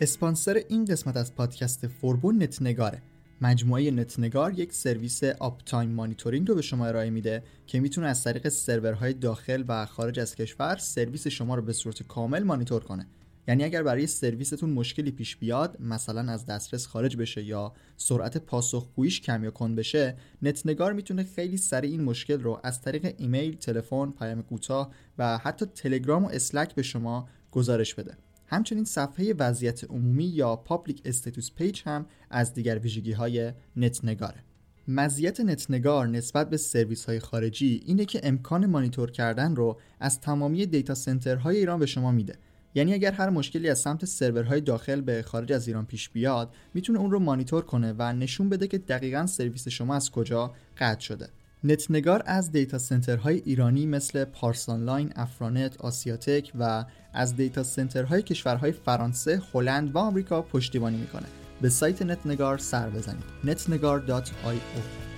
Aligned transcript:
اسپانسر 0.00 0.62
این 0.68 0.84
قسمت 0.84 1.16
از 1.16 1.34
پادکست 1.34 1.86
فوربو 1.86 2.32
نتنگاره 2.32 3.02
مجموعه 3.40 3.90
نتنگار 3.90 4.58
یک 4.58 4.72
سرویس 4.72 5.24
uptime 5.24 5.90
monitoring 5.90 6.48
رو 6.48 6.54
به 6.54 6.62
شما 6.62 6.86
ارائه 6.86 7.10
میده 7.10 7.42
که 7.66 7.80
می‌تونه 7.80 8.06
از 8.06 8.24
طریق 8.24 8.48
سرورهای 8.48 9.12
داخل 9.12 9.64
و 9.68 9.86
خارج 9.86 10.20
از 10.20 10.34
کشور 10.34 10.76
سرویس 10.76 11.26
شما 11.26 11.54
رو 11.54 11.62
به 11.62 11.72
صورت 11.72 12.02
کامل 12.02 12.42
مانیتور 12.42 12.84
کنه. 12.84 13.06
یعنی 13.48 13.64
اگر 13.64 13.82
برای 13.82 14.06
سرویستون 14.06 14.70
مشکلی 14.70 15.10
پیش 15.10 15.36
بیاد 15.36 15.76
مثلا 15.80 16.32
از 16.32 16.46
دسترس 16.46 16.86
خارج 16.86 17.16
بشه 17.16 17.42
یا 17.42 17.72
سرعت 17.96 18.38
پاسخگوییش 18.38 19.20
کم 19.20 19.44
یا 19.44 19.50
کند 19.50 19.76
بشه 19.76 20.16
نتنگار 20.42 20.92
می‌تونه 20.92 21.24
خیلی 21.24 21.56
سریع 21.56 21.90
این 21.90 22.04
مشکل 22.04 22.40
رو 22.40 22.60
از 22.62 22.82
طریق 22.82 23.14
ایمیل، 23.18 23.56
تلفن، 23.56 24.10
پیام 24.10 24.42
کوتاه 24.42 24.92
و 25.18 25.38
حتی 25.38 25.66
تلگرام 25.66 26.24
و 26.24 26.28
Slack 26.28 26.74
به 26.74 26.82
شما 26.82 27.28
گزارش 27.50 27.94
بده. 27.94 28.16
همچنین 28.50 28.84
صفحه 28.84 29.34
وضعیت 29.38 29.84
عمومی 29.84 30.24
یا 30.24 30.56
public 30.56 31.02
status 31.04 31.50
page 31.52 31.82
هم 31.86 32.06
از 32.30 32.54
دیگر 32.54 32.78
ویژگی 32.78 33.12
های 33.12 33.52
نت 33.76 34.04
نگاره 34.04 34.44
مزیت 34.88 35.40
نتنگار 35.40 36.06
نسبت 36.06 36.50
به 36.50 36.56
سرویس 36.56 37.04
های 37.04 37.20
خارجی 37.20 37.82
اینه 37.86 38.04
که 38.04 38.20
امکان 38.22 38.66
مانیتور 38.66 39.10
کردن 39.10 39.56
رو 39.56 39.78
از 40.00 40.20
تمامی 40.20 40.66
data 40.66 40.94
center 40.94 41.41
های 41.41 41.56
ایران 41.56 41.78
به 41.78 41.86
شما 41.86 42.12
میده. 42.12 42.38
یعنی 42.74 42.94
اگر 42.94 43.12
هر 43.12 43.30
مشکلی 43.30 43.70
از 43.70 43.78
سمت 43.78 44.04
سرورهای 44.04 44.60
داخل 44.60 45.00
به 45.00 45.22
خارج 45.22 45.52
از 45.52 45.68
ایران 45.68 45.86
پیش 45.86 46.08
بیاد 46.08 46.54
می‌تونه 46.74 46.98
اون 46.98 47.10
رو 47.10 47.18
مانیتور 47.18 47.64
کنه 47.64 47.94
و 47.98 48.12
نشون 48.12 48.48
بده 48.48 48.66
که 48.66 48.78
دقیقا 48.78 49.26
سرویس 49.26 49.68
شما 49.68 49.94
از 49.94 50.10
کجا 50.10 50.54
قطع 50.78 51.00
شده. 51.00 51.28
نتنگار 51.64 52.22
از 52.26 52.52
دیتا 52.52 52.78
سنترهای 52.78 53.42
ایرانی 53.44 53.86
مثل 53.86 54.24
پارسانلاین، 54.24 55.12
افرانت، 55.16 55.80
آسیاتک 55.80 56.52
و 56.58 56.84
از 57.12 57.36
دیتا 57.36 57.62
سنترهای 57.62 58.22
کشورهای 58.22 58.72
فرانسه، 58.72 59.42
هلند 59.54 59.94
و 59.94 59.98
آمریکا 59.98 60.42
پشتیبانی 60.42 60.96
می‌کنه. 60.96 61.26
به 61.60 61.68
سایت 61.68 62.02
نتنگار 62.02 62.58
سر 62.58 62.90
بزنید. 62.90 63.24
netnegar.io 63.44 65.08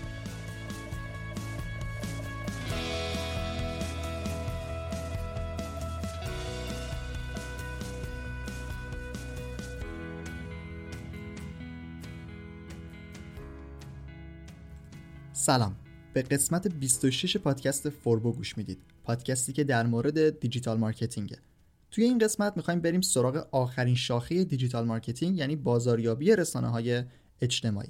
سلام 15.33 15.77
به 16.13 16.23
قسمت 16.23 16.69
26 16.69 17.37
پادکست 17.37 17.89
فوربو 17.89 18.33
گوش 18.33 18.59
می‌دید. 18.59 18.79
پادکستی 19.05 19.53
که 19.53 19.65
در 19.65 19.87
مورد 19.87 20.41
digital 20.41 20.79
marketing 20.79 21.28
ه. 21.28 21.39
توی 21.91 22.05
این 22.05 22.19
قسمت 22.19 22.57
می‌خوایم 22.57 22.81
بریم 22.81 23.01
سراغ 23.01 23.47
آخرین 23.51 23.95
شاخه 23.95 24.45
digital 24.45 24.85
marketing 24.85 25.37
یعنی 25.37 25.57
بازاریابی 25.57 26.37
رسانه 26.37 26.69
های 26.69 27.03
اجتماعی. 27.41 27.89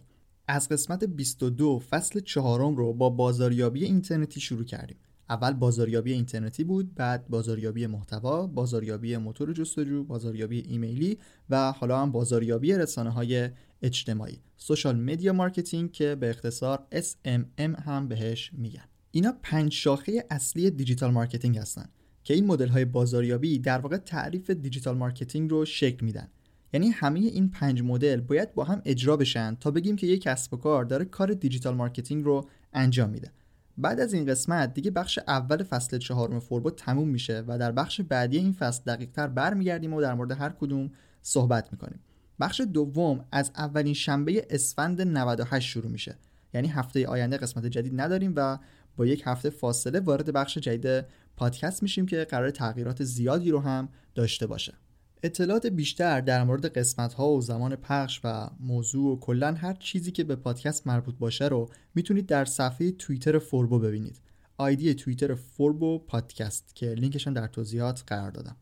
از 0.48 0.68
قسمت 0.68 1.04
22 1.04 1.78
فصل 1.90 2.20
چهارم 2.20 2.76
رو 2.76 2.92
با 2.92 3.10
بازاریابی 3.10 3.84
اینترنتی 3.84 4.40
شروع 4.40 4.64
کردیم. 4.64 4.96
اول 5.30 5.52
بازاریابی 5.52 6.12
اینترنتی 6.12 6.64
بود 6.64 6.94
بعد 6.94 7.28
بازاریابی 7.28 7.86
محتوا 7.86 8.46
بازاریابی 8.46 9.16
موتور 9.16 9.52
جستجو 9.52 10.04
بازاریابی 10.04 10.58
ایمیلی 10.68 11.18
و 11.50 11.72
حالا 11.72 12.02
هم 12.02 12.12
بازاریابی 12.12 12.72
رسانه 12.72 13.10
های 13.10 13.50
اجتماعی. 13.82 14.40
social 14.56 14.96
media 14.96 15.32
marketing 15.32 15.92
که 15.92 16.14
به 16.14 16.30
اختصار 16.30 16.86
SMM 16.92 17.80
هم 17.84 18.08
بهش 18.08 18.50
میگن. 18.52 18.84
اینا 19.10 19.34
پنج 19.42 19.72
شاخه 19.72 20.24
اصلی 20.30 20.70
digital 20.70 21.10
marketing 21.10 21.58
هستن 21.58 21.88
که 22.24 22.34
این 22.34 22.46
مدل 22.46 22.68
های 22.68 22.84
بازاریابی 22.84 23.58
در 23.58 23.78
واقع 23.78 23.96
تعریف 23.96 24.50
digital 24.50 24.96
marketing 24.96 25.50
رو 25.50 25.64
شکل 25.64 26.04
میدن. 26.04 26.28
یعنی 26.72 26.88
همه 26.88 27.20
این 27.20 27.50
پنج 27.50 27.82
مدل 27.82 28.20
باید 28.20 28.54
با 28.54 28.64
هم 28.64 28.82
اجرا 28.84 29.16
بشن 29.16 29.54
تا 29.60 29.70
بگیم 29.70 29.96
که 29.96 30.06
یک 30.06 30.22
کسب 30.22 30.54
و 30.54 30.56
کار 30.56 30.84
داره 30.84 31.04
کار 31.04 31.34
digital 31.34 31.74
marketing 31.74 32.24
رو 32.24 32.48
انجام 32.72 33.10
میده. 33.10 33.32
بعد 33.80 34.00
از 34.00 34.12
این 34.12 34.26
قسمت 34.26 34.74
دیگه 34.74 34.90
بخش 34.90 35.18
اول 35.28 35.62
فصل 35.62 35.98
چهارم 35.98 36.40
فوربو 36.40 36.70
تموم 36.70 37.08
میشه 37.08 37.44
و 37.46 37.58
در 37.58 37.72
بخش 37.72 38.00
بعدی 38.00 38.38
این 38.38 38.52
فصل 38.52 38.82
دقیق 38.86 39.10
تر 39.10 39.26
برمیگردیم 39.26 39.94
و 39.94 40.00
در 40.00 40.14
مورد 40.14 40.32
هر 40.32 40.50
کدوم 40.50 40.90
صحبت 41.22 41.72
می‌کنیم. 41.72 42.00
بخش 42.40 42.60
دوم 42.60 43.24
از 43.32 43.50
اولین 43.56 43.94
شنبه 43.94 44.46
اسفند 44.50 45.02
98 45.02 45.68
شروع 45.68 45.90
میشه. 45.90 46.16
یعنی 46.54 46.68
هفته 46.68 47.06
آینده 47.06 47.36
قسمت 47.36 47.66
جدید 47.66 48.00
نداریم 48.00 48.32
و 48.36 48.58
با 48.96 49.06
یک 49.06 49.22
هفته 49.26 49.50
فاصله 49.50 50.00
وارد 50.00 50.32
بخش 50.32 50.58
جدید 50.58 51.04
پادکست 51.36 51.82
میشیم 51.82 52.06
که 52.06 52.24
قراره 52.24 52.50
تغییرات 52.50 53.04
زیادی 53.04 53.50
رو 53.50 53.60
هم 53.60 53.88
داشته 54.14 54.46
باشه. 54.46 54.74
اطلاعات 55.22 55.66
بیشتر 55.66 56.20
در 56.20 56.44
مورد 56.44 56.66
قسمت 56.78 57.12
ها 57.12 57.30
و 57.30 57.40
زمان 57.40 57.76
پخش 57.76 58.20
و 58.24 58.50
موضوع 58.60 59.12
و 59.12 59.18
کلا 59.18 59.52
هر 59.52 59.72
چیزی 59.72 60.12
که 60.12 60.24
به 60.24 60.36
پادکست 60.36 60.86
مربوط 60.86 61.14
باشه 61.18 61.48
رو 61.48 61.68
می‌تونید 61.94 62.26
در 62.26 62.44
صفحه 62.44 62.90
توییتر 62.90 63.38
فوربو 63.38 63.78
ببینید. 63.78 64.20
ID 64.58 64.94
توییتر 64.94 65.34
فوربو 65.34 65.98
پادکست 65.98 66.76
که 66.76 66.86
لینکش 66.86 67.28
در 67.28 67.46
توضیحات 67.46 68.04
قرار 68.06 68.30
دادم. 68.30 68.56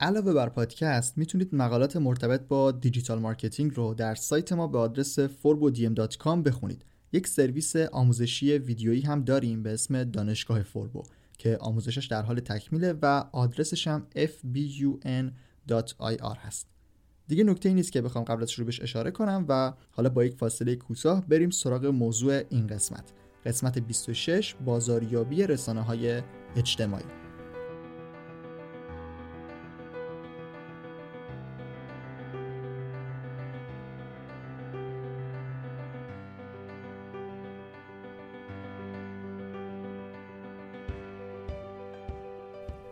علاوه 0.00 0.32
بر 0.32 0.48
پادکست 0.48 1.18
می‌تونید 1.18 1.54
مقالات 1.54 1.96
مرتبط 1.96 2.40
با 2.40 2.72
digital 2.72 3.18
marketing 3.18 3.72
رو 3.74 3.94
در 3.94 4.14
سایت 4.14 4.52
ما 4.52 4.66
به 4.66 4.78
آدرس 4.78 5.20
forbodm.com 5.20 6.42
بخونید. 6.44 6.84
یک 7.12 7.26
سرویس 7.26 7.76
آموزشی 7.76 8.58
ویدیویی 8.58 9.00
هم 9.00 9.24
داریم 9.24 9.62
به 9.62 9.72
اسم 9.72 10.04
دانشگاه 10.04 10.62
فوربو 10.62 11.02
که 11.38 11.56
آموزشش 11.60 12.06
در 12.06 12.22
حال 12.22 12.40
تکمیله 12.40 12.94
و 13.02 13.24
آدرسش 13.32 13.88
هم 13.88 14.06
fbun.ir 15.68 16.36
هست. 16.38 16.66
دیگه 17.28 17.44
نکته 17.44 17.68
ای 17.68 17.74
نیست 17.74 17.92
که 17.92 18.02
بخوام 18.02 18.24
قبل 18.24 18.42
از 18.42 18.50
شروع 18.50 18.66
بهش 18.66 18.80
اشاره 18.80 19.10
کنم 19.10 19.44
و 19.48 19.72
حالا 19.90 20.08
با 20.08 20.24
یک 20.24 20.34
فاصله 20.34 20.76
کوتاه 20.76 21.26
بریم 21.26 21.50
سراغ 21.50 21.86
موضوع 21.86 22.42
این 22.50 22.66
قسمت. 22.66 23.12
قسمت 23.46 23.78
26 23.78 24.54
بازاریابی 24.64 25.46
رسانه 25.46 25.82
های 25.82 26.22
اجتماعی. 26.56 27.27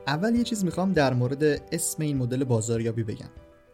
اول 0.07 0.35
یه 0.35 0.45
چیز 0.45 0.65
می‌خوام 0.65 0.93
در 0.93 1.15
مورد 1.15 1.45
اسم 1.73 2.03
این 2.03 2.17
مدل 2.17 2.45
بازاریابی 2.45 3.03
بگم. 3.03 3.29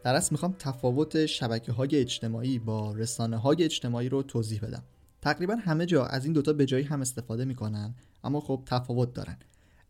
در 0.04 0.14
اصل 0.14 0.28
می‌خوام 0.30 0.54
تفاوت 0.58 1.26
شبکه 1.26 1.72
های 1.72 1.96
اجتماعی 1.96 2.58
با 2.58 2.92
رسانه 2.92 3.36
های 3.36 3.64
اجتماعی 3.64 4.08
رو 4.08 4.22
توضیح 4.22 4.60
بدم. 4.60 4.82
تقریبا 5.22 5.54
همه 5.54 5.86
جا 5.86 6.04
از 6.04 6.24
این 6.24 6.32
دوتا 6.32 6.52
به 6.52 6.66
جای 6.66 6.84
هم 6.84 7.00
استفاده 7.00 7.44
می‌کنن 7.44 7.94
اما 8.24 8.40
خب 8.40 8.62
تفاوت 8.66 9.14
دارن. 9.14 9.36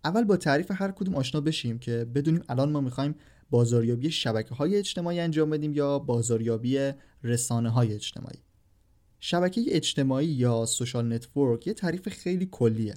اول 0.04 0.24
با 0.24 0.36
تعریف 0.36 0.70
هر 0.74 0.90
کدوم 0.90 1.14
آشنا 1.14 1.40
بشیم 1.40 1.78
که 1.78 2.06
بدونیم 2.14 2.42
الان 2.48 2.70
ما 2.70 2.80
می‌خوایم 2.80 3.14
بازاریابی 3.50 4.10
شبکه 4.10 4.54
های 4.54 4.76
اجتماعی 4.76 5.20
انجام 5.20 5.50
بدیم 5.50 5.74
یا 5.74 5.98
بازاریابی 5.98 6.92
رسانه 7.24 7.70
های 7.70 7.94
اجتماعی. 7.94 8.38
شبکه 9.20 9.62
اجتماعی 9.68 10.26
یا 10.26 10.66
social 10.66 11.12
network 11.12 11.66
یه 11.66 11.74
تعریف 11.74 12.08
خیلی 12.08 12.48
کلیه 12.50 12.94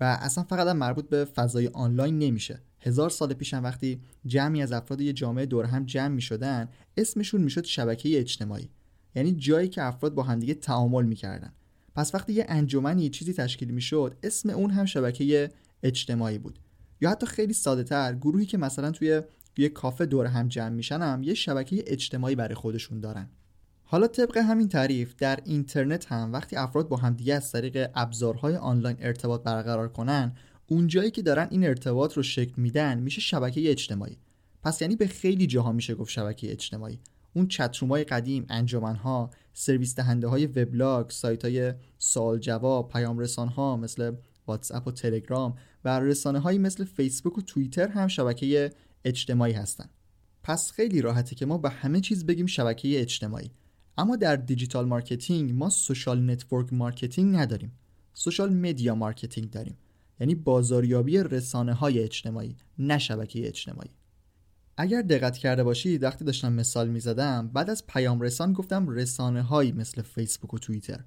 و 0.00 0.18
اصلا 0.20 0.44
فقط 0.44 0.66
هم 0.66 0.76
مربوط 0.76 1.08
به 1.08 1.24
فضای 1.24 1.66
آنلاین 1.68 2.18
نمیشه. 2.18 2.62
هزار 2.80 3.10
سال 3.10 3.34
پیش 3.34 3.54
هم 3.54 3.64
وقتی 3.64 4.00
جمعی 4.26 4.62
از 4.62 4.72
افراد 4.72 5.00
یه 5.00 5.12
جامعه 5.12 5.46
دور 5.46 5.64
هم 5.64 5.84
جمع 5.84 6.08
می 6.08 6.22
شدن 6.22 6.68
اسمشون 6.96 7.40
می‌شد 7.40 7.64
شبکه 7.64 8.18
اجتماعی. 8.18 8.70
یعنی 9.14 9.32
جایی 9.32 9.68
که 9.68 9.82
افراد 9.82 10.14
با 10.14 10.22
همدیگه 10.22 10.54
تعامل 10.54 11.04
می‌کردن 11.04 11.52
پس 11.94 12.14
وقتی 12.14 12.32
یه 12.32 12.46
انجمنی 12.48 13.08
چیزی 13.08 13.32
تشکیل 13.32 13.70
می‌شد 13.70 14.16
اسم 14.22 14.50
اون 14.50 14.70
هم 14.70 14.84
شبکه 14.84 15.50
اجتماعی 15.82 16.38
بود. 16.38 16.58
یا 17.00 17.10
حتی 17.10 17.26
خیلی 17.26 17.52
ساده 17.52 17.84
تر 17.84 18.14
گروهی 18.14 18.46
که 18.46 18.58
مثلا 18.58 18.90
توی 18.90 19.22
یه 19.58 19.68
کافه 19.68 20.06
دور 20.06 20.26
هم 20.26 20.48
جمع 20.48 20.68
میشن 20.68 21.02
هم 21.02 21.22
یه 21.22 21.34
شبکه 21.34 21.84
اجتماعی 21.86 22.34
برای 22.34 22.54
خودشون 22.54 23.00
دارن. 23.00 23.28
حالا 23.84 24.06
طبق 24.06 24.36
همین 24.36 24.68
تعریف 24.68 25.14
در 25.18 25.38
اینترنت 25.44 26.12
هم 26.12 26.32
وقتی 26.32 26.56
افراد 26.56 26.88
با 26.88 26.96
همدیگه 26.96 27.34
از 27.34 27.52
طریق 27.52 27.90
ابزارهای 27.94 28.56
آنلاین 28.56 28.96
ارتباط 29.00 29.42
برقرار 29.42 29.88
کنن 29.88 30.32
اونجایی 30.66 31.10
که 31.10 31.22
دارن 31.22 31.48
این 31.50 31.64
ارتباط 31.64 32.14
رو 32.14 32.22
شکل 32.22 32.52
میدن 32.56 32.98
میشه 32.98 33.20
شبکه 33.20 33.70
اجتماعی. 33.70 34.18
پس 34.62 34.82
یعنی 34.82 34.96
به 34.96 35.06
خیلی 35.06 35.46
جاها 35.46 35.72
میشه 35.72 35.94
گفت 35.94 36.10
شبکه 36.10 36.52
اجتماعی. 36.52 37.00
اون 37.34 37.48
chat 37.48 37.70
room 37.70 37.93
های 37.93 38.04
قدیم 38.04 38.46
انجمنها 38.48 39.30
سرویس 39.54 39.94
دهنده 39.94 40.26
های 40.26 40.46
وبلاگ 40.46 41.10
سایت 41.10 41.44
های 41.44 41.74
سوال 41.98 42.38
جواب 42.38 42.88
پیام 42.88 43.18
رسان 43.18 43.48
ها 43.48 43.76
مثل 43.76 44.12
واتس 44.46 44.72
اپ 44.72 44.86
و 44.86 44.92
تلگرام 44.92 45.54
و 45.84 46.00
رسانه 46.00 46.38
هایی 46.38 46.58
مثل 46.58 46.84
فیسبوک 46.84 47.38
و 47.38 47.42
توییتر 47.42 47.88
هم 47.88 48.08
شبکه 48.08 48.72
اجتماعی 49.04 49.52
هستن. 49.52 49.88
پس 50.42 50.70
خیلی 50.70 51.02
راحته 51.02 51.34
که 51.34 51.46
ما 51.46 51.58
به 51.58 51.70
همه 51.70 52.00
چیز 52.00 52.26
بگیم 52.26 52.46
شبکه 52.46 53.00
اجتماعی. 53.00 53.50
اما 53.98 54.16
در 54.16 54.36
digital 54.36 54.86
marketing 54.86 55.52
ما 55.52 55.70
social 55.70 56.30
network 56.30 56.72
marketing 56.72 57.36
نداریم. 57.36 57.72
social 58.14 58.52
media 58.52 58.94
marketing 58.94 59.50
داریم. 59.50 59.76
یعنی 60.20 60.34
بازاریابی 60.34 61.18
رسانه 61.18 61.72
های 61.72 61.98
اجتماعی 61.98 62.56
نه 62.78 62.98
شبکه 62.98 63.48
اجتماعی. 63.48 63.90
اگر 64.76 65.02
دقت 65.02 65.36
کرده 65.36 65.64
باشید 65.64 66.02
وقتی 66.02 66.24
داشتم 66.24 66.52
مثال 66.52 66.88
می 66.88 67.00
زدم 67.00 67.48
بعد 67.48 67.70
از 67.70 67.86
پیام 67.86 68.20
رسان 68.20 68.52
گفتم 68.52 68.88
رسانه 68.88 69.42
هایی 69.42 69.72
مثل 69.72 70.02
فیسبوک 70.02 70.54
و 70.54 70.58
توییتر. 70.58 71.00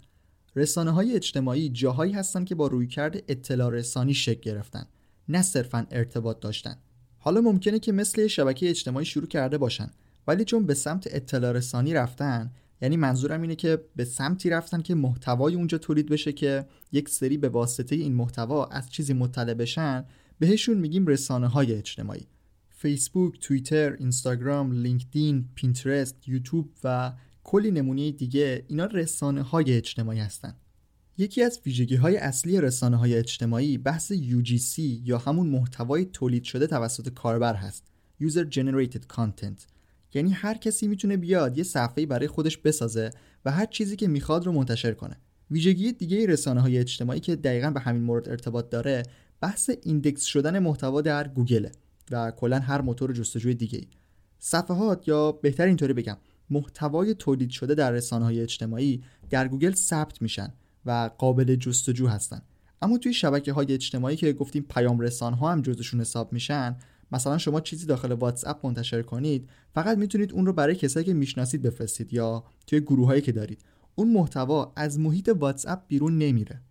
رسانه 0.56 0.92
های 0.92 1.16
اجتماعی 1.16 1.70
جاهایی 1.70 2.14
هستند 2.14 2.46
که 2.46 2.56
با 2.56 2.68
رویکرد 2.68 3.24
اطلاع 3.28 3.70
رسانی 3.70 4.14
شکل 4.14 4.42
گرفتن 4.42 4.86
نه 5.30 5.42
صرفا 5.42 5.88
ارتباط 5.92 6.40
داشتن. 6.40 6.76
حالا 7.18 7.42
ممکنه 7.42 7.80
که 7.80 7.92
مثل 7.92 8.28
شبکه 8.28 8.70
اجتماعی 8.70 9.06
شروع 9.06 9.28
کرده 9.28 9.58
باشن 9.58 9.92
ولی 10.28 10.46
چون 10.46 10.66
به 10.66 10.74
سمت 10.74 11.08
اطلاع 11.12 11.52
رسانی 11.52 11.94
رفتن 11.94 12.52
یعنی 12.82 12.98
منظورم 12.98 13.42
اینه 13.42 13.56
که 13.56 13.84
به 13.96 14.06
سمتی 14.06 14.50
رفتن 14.50 14.82
که 14.82 14.96
محتوای 14.96 15.56
اونجا 15.56 15.78
تولید 15.78 16.10
بشه 16.10 16.32
که 16.32 16.66
یک 16.92 17.10
سری 17.10 17.38
به 17.38 17.50
واسطه 17.50 17.96
این 17.96 18.14
محتوا 18.14 18.66
از 18.66 18.90
چیزی 18.90 19.14
مطلع 19.14 19.54
بشن 19.54 20.06
بهشون 20.40 20.78
میگیم 20.78 21.08
رسانه 21.08 21.48
های 21.48 21.74
اجتماعی. 21.74 22.28
فیسبوک، 22.70 23.40
توییتر، 23.40 23.94
اینستاگرام، 23.94 24.72
لینکدین، 24.72 25.50
پینترست، 25.56 26.28
یوتیوب 26.28 26.70
و 26.84 27.14
کلی 27.44 27.72
نمونه 27.72 28.12
دیگه 28.12 28.66
اینا 28.68 28.86
رسانه 28.86 29.42
های 29.42 29.78
اجتماعی 29.78 30.20
هستن. 30.20 30.56
یکی 31.18 31.44
از 31.44 31.62
ویژگی 31.66 31.96
های 31.96 32.18
اصلی 32.18 32.62
رسانه 32.62 32.98
های 32.98 33.16
اجتماعی 33.16 33.78
بحث 33.78 34.14
UGC 34.14 34.80
یا 34.80 35.18
همون 35.18 35.48
محتوای 35.48 36.06
تولید 36.06 36.44
شده 36.44 36.68
توسط 36.68 37.10
کاربر 37.10 37.56
هست 37.56 37.84
User 38.22 38.46
Generated 38.56 39.16
Content. 39.16 39.79
یعنی 40.14 40.32
هر 40.32 40.58
کسی 40.58 40.88
می‌تونه 40.88 41.18
بیاد 41.18 41.58
یه 41.58 41.64
صفحه‌ای 41.64 42.06
برای 42.06 42.28
خودش 42.28 42.58
بسازه 42.58 43.10
و 43.46 43.52
هر 43.52 43.66
چیزی 43.66 43.96
که 43.96 44.08
می‌خواد 44.08 44.46
رو 44.46 44.52
منتشر 44.52 44.92
کنه. 44.92 45.18
ویژگی 45.52 45.92
دیگه 45.92 46.28
رسانه 46.28 46.62
های 46.62 46.78
اجتماعی 46.78 47.20
که 47.20 47.36
دقیقا 47.36 47.72
به 47.72 47.80
همین 47.80 48.04
مورد 48.04 48.30
ارتباط 48.30 48.70
داره 48.70 49.04
بحث 49.42 49.70
index 49.84 50.24
شدن 50.24 50.60
محتوا 50.60 51.02
در 51.02 51.28
گوگل 51.28 51.68
و 52.12 52.32
کلا 52.32 52.60
هر 52.60 52.82
موتور 52.82 53.14
جستجوی 53.14 53.54
دیگه 53.54 53.82
صفحات 54.40 55.08
یا 55.08 55.32
بهتر 55.32 55.66
اینطوری 55.66 55.94
بگم 55.94 56.18
محتوای 56.50 57.14
تولید 57.14 57.50
شده 57.50 57.76
در 57.76 57.92
رسانه 57.92 58.26
های 58.26 58.42
اجتماعی 58.42 59.04
در 59.30 59.48
گوگل 59.48 59.72
ثبت 59.74 60.22
میشن 60.22 60.54
و 60.86 61.10
قابل 61.18 61.56
جستجو 61.56 62.08
هستن. 62.08 62.42
اما 62.82 62.98
توی 62.98 63.14
شبکه 63.14 63.54
های 63.54 63.74
اجتماعی 63.74 64.16
که 64.16 64.34
گفتیم 64.34 64.66
پیام 64.70 65.00
رسان 65.00 65.34
ها 65.34 65.52
هم 65.52 65.62
جزشون 65.62 66.02
حساب 66.02 66.34
میشن 66.34 66.76
مثلا 67.12 67.38
شما 67.38 67.62
چیزی 67.62 67.86
داخل 67.86 68.12
واتس 68.12 68.48
اپ 68.48 68.66
منتشر 68.66 69.02
کنید 69.02 69.50
فقط 69.74 69.98
می‌تونید 69.98 70.34
اون 70.34 70.46
رو 70.46 70.54
برای 70.54 70.76
کسایی 70.76 71.06
که 71.06 71.14
می‌شناسید 71.14 71.62
بفرستید 71.62 72.14
یا 72.14 72.44
توی 72.68 72.80
گروهایی 72.80 73.22
که 73.22 73.32
دارید. 73.32 73.62
اون 73.96 74.14
محتوا 74.14 74.74
از 74.76 75.00
محیط 75.00 75.32
واتس 75.40 75.66
اپ 75.68 75.88
بیرون 75.88 76.18
نمیره. 76.18 76.62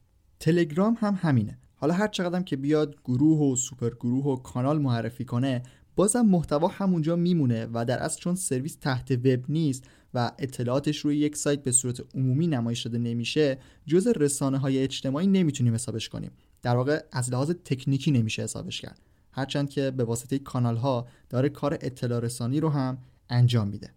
تلگرام 0.41 0.97
هم 1.01 1.19
همینه. 1.21 1.59
حالا 1.75 1.95
هر 1.95 2.09
چقدرم 2.09 2.45
که 2.45 2.57
بیاد 2.57 2.97
گروه 3.05 3.53
و 3.53 3.57
سوپر 3.57 3.91
گروه 3.91 4.25
و 4.25 4.37
کانال 4.37 4.79
معرفی 4.79 5.25
کنه 5.25 5.63
بازم 5.97 6.21
محتوا 6.21 6.69
همونجا 6.69 7.17
میمونه 7.17 7.69
و 7.73 7.85
در 7.85 7.99
اصل 7.99 8.21
چون 8.21 8.35
سرویس 8.35 8.75
تحت 8.75 9.11
وب 9.11 9.45
نیست 9.49 9.85
و 10.15 10.33
اطلاعاتش 10.39 10.99
روی 10.99 11.17
یک 11.17 11.37
سایت 11.37 11.63
به 11.63 11.73
صورت 11.73 12.01
عمومی 12.15 12.47
نمایش 12.47 12.83
داده 12.83 12.99
نمیشه 12.99 13.59
جز 13.87 14.07
رسانه 14.07 14.59
های 14.59 14.79
اجتماعی 14.79 15.27
نمی‌تونیم 15.27 15.75
حسابش 15.75 16.09
کنیم. 16.09 16.31
در 16.63 16.77
واقع 16.77 17.03
از 17.13 17.31
لحاظ 17.31 17.51
تکنیکی 17.65 18.11
نمیشه 18.11 18.43
حسابش 18.43 18.81
کرد. 18.81 19.08
هرچند 19.39 19.71
که 19.71 19.91
به 19.91 20.05
واسطه 20.05 20.39
کانال 20.39 20.77
ها 20.77 21.07
داره 21.29 21.49
کار 21.49 21.79
اطلاع 21.81 22.21
رسانی 22.21 22.61
رو 22.61 22.69
هم 22.69 22.99
انجام 23.31 23.69
میده. 23.69 23.91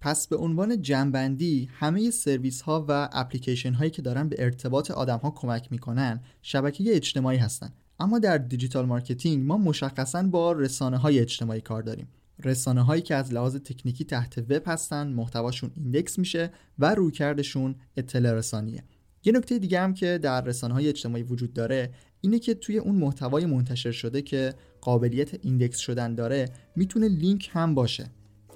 پس 0.00 0.26
به 0.26 0.36
عنوان 0.36 0.82
جمع‌بندی 0.82 1.68
همه 1.72 2.10
سرویس 2.10 2.60
ها 2.60 2.84
و 2.88 3.08
اپلیکیشن 3.12 3.72
هایی 3.72 3.90
که 3.90 4.02
دارن 4.02 4.28
به 4.28 4.36
ارتباط 4.38 4.90
آدم 4.90 5.18
ها 5.18 5.30
کمک 5.30 5.72
می‌کنن 5.72 6.20
شبکه 6.42 6.96
اجتماعی 6.96 7.38
هستن. 7.38 7.72
اما 8.00 8.18
در 8.18 8.38
digital 8.38 8.86
marketing 8.86 9.46
ما 9.46 9.56
مشخصا 9.56 10.22
با 10.22 10.52
رسانه 10.52 10.96
های 10.96 11.18
اجتماعی 11.18 11.60
کار 11.60 11.82
داریم. 11.82 12.08
رسانه 12.44 12.82
هایی 12.82 13.02
که 13.02 13.14
از 13.14 13.32
لحاظ 13.32 13.56
تکنیکی 13.56 14.04
تحت 14.04 14.38
وب 14.38 14.62
هستن 14.66 15.06
محتواشون 15.06 15.70
index 15.74 16.18
میشه 16.18 16.50
و 16.78 16.94
رویکردشون 16.94 17.74
اطلاع 17.96 18.34
رسانیه. 18.34 18.84
یه 19.24 19.32
نکته 19.32 19.58
دیگه 19.58 19.80
هم 19.80 19.94
که 19.94 20.18
در 20.18 20.40
رسانه 20.40 20.74
های 20.74 20.88
اجتماعی 20.88 21.22
وجود 21.22 21.52
داره 21.52 21.90
اینه 22.20 22.38
که 22.38 22.54
توی 22.54 22.78
اون 22.78 22.94
محتوای 22.94 23.46
منتشر 23.46 23.92
شده 23.92 24.22
که 24.22 24.54
قابلیت 24.86 25.44
index 25.44 25.78
شدن 25.78 26.14
داره 26.14 26.48
می‌تونه 26.76 27.08
لینک 27.08 27.50
هم 27.52 27.74
باشه. 27.74 28.06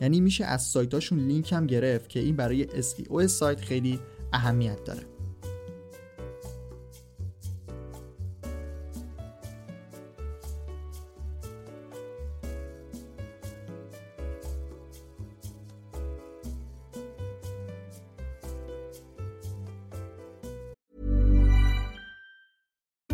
یعنی 0.00 0.20
میشه 0.20 0.44
از 0.44 0.62
سایتاشون 0.62 1.18
لینک 1.18 1.52
هم 1.52 1.66
گرفت 1.66 2.08
که 2.08 2.20
این 2.20 2.36
برای 2.36 2.66
SEO 2.66 3.26
سایت 3.26 3.60
خیلی 3.60 4.00
اهمیت 4.32 4.84
داره. 4.84 5.09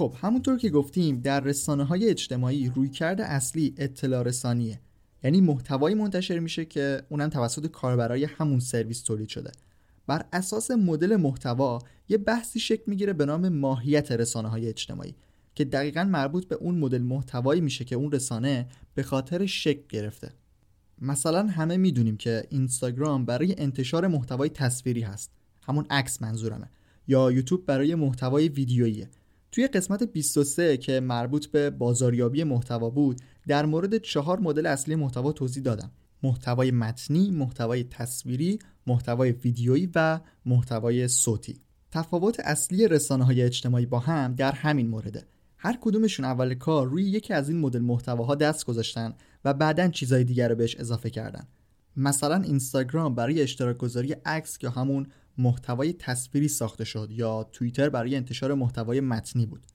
خب 0.00 0.14
همونطور 0.20 0.58
که 0.58 0.70
گفتیم 0.70 1.20
در 1.20 1.40
رسانه 1.40 1.84
های 1.84 2.10
اجتماعی 2.10 2.68
رویکرد 2.68 3.20
اصلی 3.20 3.74
اطلاع 3.78 4.22
رسانیه. 4.22 4.80
یعنی 5.24 5.40
محتوایی 5.40 5.94
منتشر 5.94 6.38
میشه 6.38 6.64
که 6.64 7.02
اونم 7.08 7.28
توسط 7.28 7.66
کاربرای 7.66 8.24
همون 8.24 8.60
سرویس 8.60 9.02
تولید 9.02 9.28
شده. 9.28 9.52
بر 10.06 10.24
اساس 10.32 10.70
مدل 10.70 11.16
محتوا 11.16 11.78
یه 12.08 12.18
بحثی 12.18 12.60
شکل 12.60 12.82
می‌گیره 12.86 13.12
به 13.12 13.26
نام 13.26 13.48
ماهیت 13.48 14.12
رسانه 14.12 14.48
های 14.48 14.68
اجتماعی 14.68 15.14
که 15.54 15.64
دقیقا 15.64 16.04
مربوط 16.04 16.44
به 16.48 16.54
اون 16.54 16.78
مدل 16.78 17.02
محتوایی 17.02 17.60
میشه 17.60 17.84
که 17.84 17.96
اون 17.96 18.12
رسانه 18.12 18.68
به 18.94 19.02
خاطر 19.02 19.46
شکل 19.46 19.82
گرفته. 19.88 20.32
مثلا 20.98 21.46
همه 21.46 21.76
می‌دونیم 21.76 22.16
که 22.16 22.44
اینستاگرام 22.50 23.24
برای 23.24 23.54
انتشار 23.58 24.06
محتوای 24.06 24.48
تصویری 24.48 25.00
هست. 25.00 25.30
همون 25.62 25.86
عکس 25.90 26.22
منظورمه. 26.22 26.70
یا 27.08 27.32
یوتیوب 27.32 27.66
برای 27.66 27.94
محتوای 27.94 28.48
ویدیویی 28.48 29.06
توی 29.52 29.66
قسمت 29.66 30.02
23 30.02 30.76
که 30.76 31.00
مربوط 31.00 31.46
به 31.46 31.70
بازاریابی 31.70 32.44
محتوا 32.44 32.90
بود 32.90 33.20
در 33.48 33.66
مورد 33.66 33.98
چهار 33.98 34.40
مدل 34.40 34.66
اصلی 34.66 34.94
محتوا 34.94 35.32
توضیح 35.32 35.62
دادم 35.62 35.90
محتوای 36.22 36.70
متنی، 36.70 37.30
محتوای 37.30 37.84
تصویری، 37.84 38.58
محتوای 38.86 39.32
ویدیویی 39.32 39.90
و 39.94 40.20
محتوای 40.46 41.08
صوتی. 41.08 41.60
تفاوت 41.90 42.40
اصلی 42.40 42.88
رسانه 42.88 43.24
های 43.24 43.42
اجتماعی 43.42 43.86
با 43.86 43.98
هم 43.98 44.34
در 44.34 44.52
همین 44.52 44.88
مورده. 44.88 45.26
هر 45.56 45.78
کدومشون 45.80 46.24
اول 46.24 46.54
کار 46.54 46.86
روی 46.86 47.04
یکی 47.04 47.34
از 47.34 47.48
این 47.48 47.60
مدل 47.60 47.80
محتواها 47.80 48.34
دست 48.34 48.66
گذاشتن 48.66 49.14
و 49.44 49.54
بعدا 49.54 49.88
چیزای 49.88 50.24
دیگر 50.24 50.48
رو 50.48 50.54
بهش 50.54 50.76
اضافه 50.76 51.10
کردن. 51.10 51.46
مثلا 51.96 52.36
اینستاگرام 52.36 53.14
برای 53.14 53.42
اشتراک 53.42 53.76
گذاری 53.76 54.12
عکس 54.12 54.58
یا 54.62 54.70
همون 54.70 55.06
محتوای 55.38 55.92
تصویری 55.92 56.48
ساخته 56.48 56.84
شد 56.84 57.08
یا 57.10 57.48
توییتر 57.52 57.88
برای 57.88 58.16
انتشار 58.16 58.54
محتوای 58.54 59.00
متنی 59.00 59.46
بود. 59.46 59.66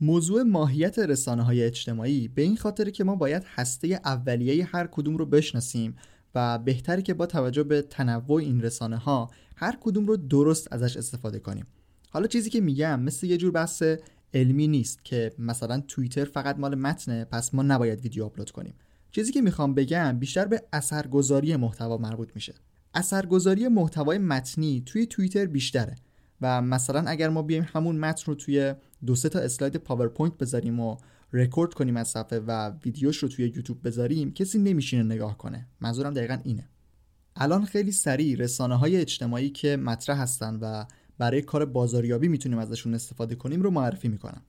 موضوع 0.00 0.42
ماهیت 0.42 0.98
رسانه 0.98 1.42
های 1.42 1.64
اجتماعی 1.64 2.28
به 2.28 2.42
این 2.42 2.56
خاطر 2.56 2.90
که 2.90 3.04
ما 3.04 3.16
باید 3.16 3.42
هسته 3.46 4.00
اولیه 4.04 4.64
هر 4.64 4.86
کدوم 4.86 5.16
رو 5.16 5.26
بشناسیم 5.26 5.96
و 6.34 6.58
بهتره 6.58 7.02
که 7.02 7.14
با 7.14 7.26
توجه 7.26 7.62
به 7.62 7.82
تنوع 7.82 8.40
این 8.40 8.60
رسانه 8.60 8.96
ها 8.96 9.30
هر 9.56 9.78
کدوم 9.80 10.06
رو 10.06 10.16
درست 10.16 10.72
ازش 10.72 10.96
استفاده 10.96 11.38
کنیم. 11.38 11.66
حالا 12.10 12.26
چیزی 12.26 12.50
که 12.50 12.60
میگم 12.60 13.00
مثل 13.00 13.26
یه 13.26 13.36
جور 13.36 13.50
بحث 13.50 13.82
علمی 14.34 14.68
نیست 14.68 15.04
که 15.04 15.32
مثلا 15.38 15.82
توییتر 15.88 16.24
فقط 16.24 16.58
مال 16.58 16.74
متنه 16.74 17.24
پس 17.24 17.54
ما 17.54 17.62
نباید 17.62 18.00
ویدیو 18.00 18.24
آپلود 18.24 18.50
کنیم. 18.50 18.74
چیزی 19.10 19.32
که 19.32 19.40
می‌خوام 19.40 19.74
بگم 19.74 20.18
بیشتر 20.18 20.44
به 20.44 20.62
اثرگذاری 20.72 21.56
محتوا 21.56 21.96
مربوط 21.96 22.30
میشه. 22.34 22.54
اثرگذاری 22.94 23.68
محتوای 23.68 24.18
متنی 24.18 24.82
توی 24.86 25.06
توییتر 25.06 25.46
بیشتره 25.46 25.96
و 26.40 26.62
مثلا 26.62 27.04
اگر 27.06 27.28
ما 27.28 27.42
بیایم 27.42 27.66
همون 27.72 27.96
متن 27.96 28.22
رو 28.26 28.34
توی 28.34 28.74
دو 29.06 29.16
سه 29.16 29.28
تا 29.28 29.38
اسلاید 29.38 29.76
پاورپوینت 29.76 30.38
بذاریم 30.38 30.80
و 30.80 30.96
رکورد 31.32 31.74
کنیم 31.74 31.96
از 31.96 32.08
صفحه 32.08 32.38
و 32.38 32.70
ویدیوش 32.84 33.16
رو 33.16 33.28
توی 33.28 33.44
یوتیوب 33.44 33.86
بذاریم 33.86 34.32
کسی 34.32 34.58
نمیشینه 34.58 35.02
نگاه 35.02 35.38
کنه. 35.38 35.66
منظورم 35.80 36.14
دقیقا 36.14 36.38
اینه. 36.44 36.68
الان 37.36 37.64
خیلی 37.64 37.92
سریع 37.92 38.36
رسانه 38.36 38.76
های 38.76 38.96
اجتماعی 38.96 39.50
که 39.50 39.76
مطرح 39.76 40.20
هستن 40.20 40.58
و 40.62 40.84
برای 41.18 41.42
کار 41.42 41.64
بازاریابی 41.64 42.28
می‌تونیم 42.28 42.58
ازشون 42.58 42.94
استفاده 42.94 43.34
کنیم 43.34 43.62
رو 43.62 43.70
معرفی 43.70 44.08
می‌کنم 44.08 44.42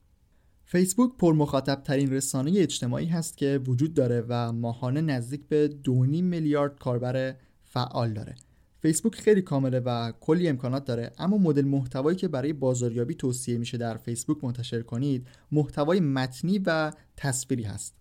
فیسبوک 0.64 1.16
پر 1.18 1.34
مخاطب 1.34 1.82
ترین 1.82 2.12
رسانه 2.12 2.52
اجتماعی 2.56 3.06
هست 3.06 3.36
که 3.36 3.60
وجود 3.66 3.94
داره 3.94 4.24
و 4.28 4.52
ماهانه 4.52 5.00
نزدیک 5.00 5.48
به 5.48 5.68
2.5 5.84 5.90
میلیارد 6.22 6.78
کاربر 6.78 7.36
فعال 7.72 8.12
داره. 8.12 8.34
فیسبوک 8.82 9.14
خیلی 9.14 9.42
کامله 9.42 9.80
و 9.80 10.12
کلی 10.20 10.48
امکانات 10.48 10.84
داره 10.84 11.12
اما 11.18 11.38
مدل 11.38 11.64
محتوایی 11.64 12.16
که 12.16 12.28
برای 12.28 12.52
بازاریابی 12.52 13.14
توصیه 13.14 13.58
میشه 13.58 13.78
در 13.78 13.96
فیسبوک 13.96 14.44
منتشر 14.44 14.82
کنید 14.82 15.26
محتوای 15.52 16.00
متنی 16.00 16.58
و 16.66 16.92
تصویری 17.16 17.62
هست. 17.62 17.94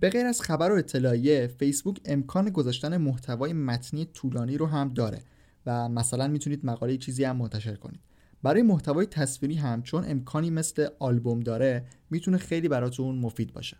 به 0.00 0.10
غیر 0.10 0.26
از 0.26 0.40
خبر 0.40 0.72
و 0.72 0.74
اطلاعیه 0.74 1.46
فیسبوک 1.46 2.00
امکان 2.04 2.50
گذاشتن 2.50 2.96
محتوای 2.96 3.52
متنی 3.52 4.04
طولانی 4.04 4.58
رو 4.58 4.66
هم 4.66 4.88
داره 4.88 5.18
و 5.66 5.88
مثلا 5.88 6.28
می‌تونید 6.28 6.66
مقاله 6.66 6.96
چیزی 6.96 7.24
هم 7.24 7.36
منتشر 7.36 7.74
کنید. 7.74 8.00
برای 8.42 8.62
محتوای 8.62 9.06
تصویری 9.06 9.54
هم 9.54 9.82
چون 9.82 10.04
امکانی 10.08 10.50
مثل 10.50 10.88
آلبوم 10.98 11.40
داره 11.40 11.84
می‌تونه 12.10 12.38
خیلی 12.38 12.68
براتون 12.68 13.18
مفید 13.18 13.52
باشه. 13.52 13.76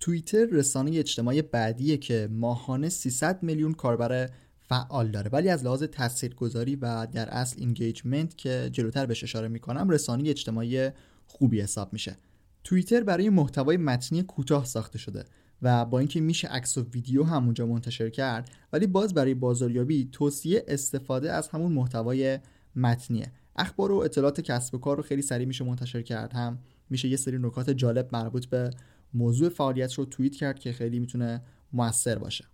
توییتر 0.00 0.44
رسانه 0.44 0.98
اجتماعی 0.98 1.42
بعدیه 1.42 1.96
که 1.96 2.28
ماهانه 2.30 2.88
300 2.88 3.42
میلیون 3.42 3.72
کاربر 3.72 4.30
فعال 4.74 5.08
داره. 5.08 5.30
ولی 5.30 5.48
از 5.48 5.64
لحاظ 5.64 5.82
تاثیرگذاری 5.82 6.76
و 6.76 7.06
در 7.06 7.28
اصل 7.28 7.56
engagement 7.58 8.36
که 8.36 8.68
جلوتر 8.72 9.06
بهش 9.06 9.24
اشاره 9.24 9.48
می‌کنم 9.48 9.88
رسانه 9.88 10.30
اجتماعی 10.30 10.90
خوبی 11.26 11.60
حساب 11.60 11.92
میشه. 11.92 12.16
توییتر 12.64 13.02
برای 13.02 13.30
محتوای 13.30 13.76
متنی 13.76 14.22
کوتاه 14.22 14.64
ساخته 14.64 14.98
شده 14.98 15.24
و 15.62 15.84
با 15.84 15.98
اینکه 15.98 16.20
میشه 16.20 16.48
عکس 16.48 16.78
و 16.78 16.82
ویدیو 16.82 17.24
هم 17.24 17.44
اونجا 17.44 17.66
منتشر 17.66 18.10
کرد 18.10 18.50
ولی 18.72 18.86
باز 18.86 19.14
برای 19.14 19.34
بازاریابی 19.34 20.08
توصیه 20.12 20.64
استفاده 20.68 21.32
از 21.32 21.48
همون 21.48 21.72
محتوای 21.72 22.38
متنیه. 22.76 23.32
اخبار 23.56 23.92
و 23.92 23.96
اطلاعات 23.96 24.40
کسب 24.40 24.74
و 24.74 24.78
کار 24.78 24.96
رو 24.96 25.02
خیلی 25.02 25.22
سریع 25.22 25.46
میشه 25.46 25.64
منتشر 25.64 26.02
کرد. 26.02 26.32
هم 26.32 26.58
میشه 26.90 27.08
یه 27.08 27.16
سری 27.16 27.38
نکات 27.38 27.70
جالب 27.70 28.08
مربوط 28.12 28.46
به 28.46 28.70
موضوع 29.14 29.48
فعالیت 29.48 29.94
رو 29.94 30.04
توییت 30.04 30.34
کرد 30.34 30.58
که 30.58 30.72
خیلی 30.72 30.98
می‌تونه 30.98 31.42
موثر 31.72 32.18
باشه. 32.18 32.44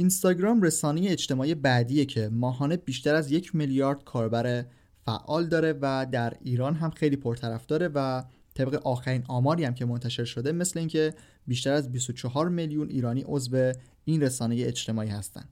اینستاگرام 0.00 0.62
رسانه 0.62 1.00
اجتماعی 1.10 1.54
بعدیه 1.54 2.04
که 2.04 2.28
ماهانه 2.32 2.76
بیشتر 2.76 3.14
از 3.14 3.32
یک 3.32 3.54
میلیارد 3.54 4.04
کاربر 4.04 4.64
فعال 5.04 5.46
داره 5.46 5.78
و 5.82 6.06
در 6.12 6.32
ایران 6.42 6.74
هم 6.74 6.90
خیلی 6.90 7.16
پرطرفداره 7.16 7.88
و 7.88 8.22
طبق 8.54 8.86
آخرین 8.86 9.24
آماری 9.28 9.64
هم 9.64 9.74
که 9.74 9.84
منتشر 9.84 10.24
شده 10.24 10.52
مثل 10.52 10.78
اینکه 10.78 11.14
بیشتر 11.46 11.72
از 11.72 11.92
24 11.92 12.48
میلیون 12.48 12.88
ایرانی 12.88 13.24
عضو 13.26 13.72
این 14.04 14.22
رسانه 14.22 14.54
اجتماعی 14.54 15.08
هستند. 15.08 15.48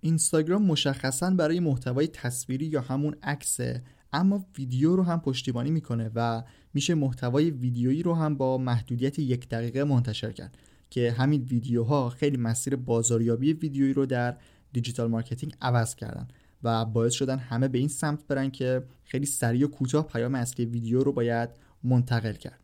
اینستاگرام 0.00 0.62
مشخصا 0.62 1.30
برای 1.30 1.60
محتوای 1.60 2.06
تصویری 2.06 2.66
یا 2.66 2.80
همون 2.80 3.14
عکسه 3.22 3.82
اما 4.12 4.46
ویدیو 4.58 4.96
رو 4.96 5.02
هم 5.02 5.20
پشتیبانی 5.20 5.70
می‌کنه 5.70 6.10
و 6.14 6.42
میشه 6.74 6.94
محتوای 6.94 7.50
ویدیویی 7.50 8.02
رو 8.02 8.14
هم 8.14 8.36
با 8.36 8.58
محدودیت 8.58 9.18
یک 9.18 9.48
دقیقه 9.48 9.84
منتشر 9.84 10.32
کرد 10.32 10.58
که 10.90 11.12
همین 11.12 11.42
ویدیوها 11.42 12.10
خیلی 12.10 12.36
مسیر 12.36 12.76
بازاریابی 12.76 13.52
ویدیویی 13.52 13.92
رو 13.92 14.06
در 14.06 14.36
digital 14.72 15.10
marketing 15.10 15.54
عوض 15.62 15.94
کردن 15.94 16.28
و 16.62 16.84
باعث 16.84 17.12
شدن 17.12 17.38
همه 17.38 17.68
به 17.68 17.78
این 17.78 17.88
سمت 17.88 18.26
برن 18.26 18.50
که 18.50 18.82
خیلی 19.04 19.26
سریع 19.26 19.64
و 19.64 19.68
کوتاه 19.68 20.06
پیام 20.06 20.34
اصلی 20.34 20.64
ویدیو 20.64 21.02
رو 21.02 21.12
باید 21.12 21.50
منتقل 21.84 22.32
کرد. 22.32 22.60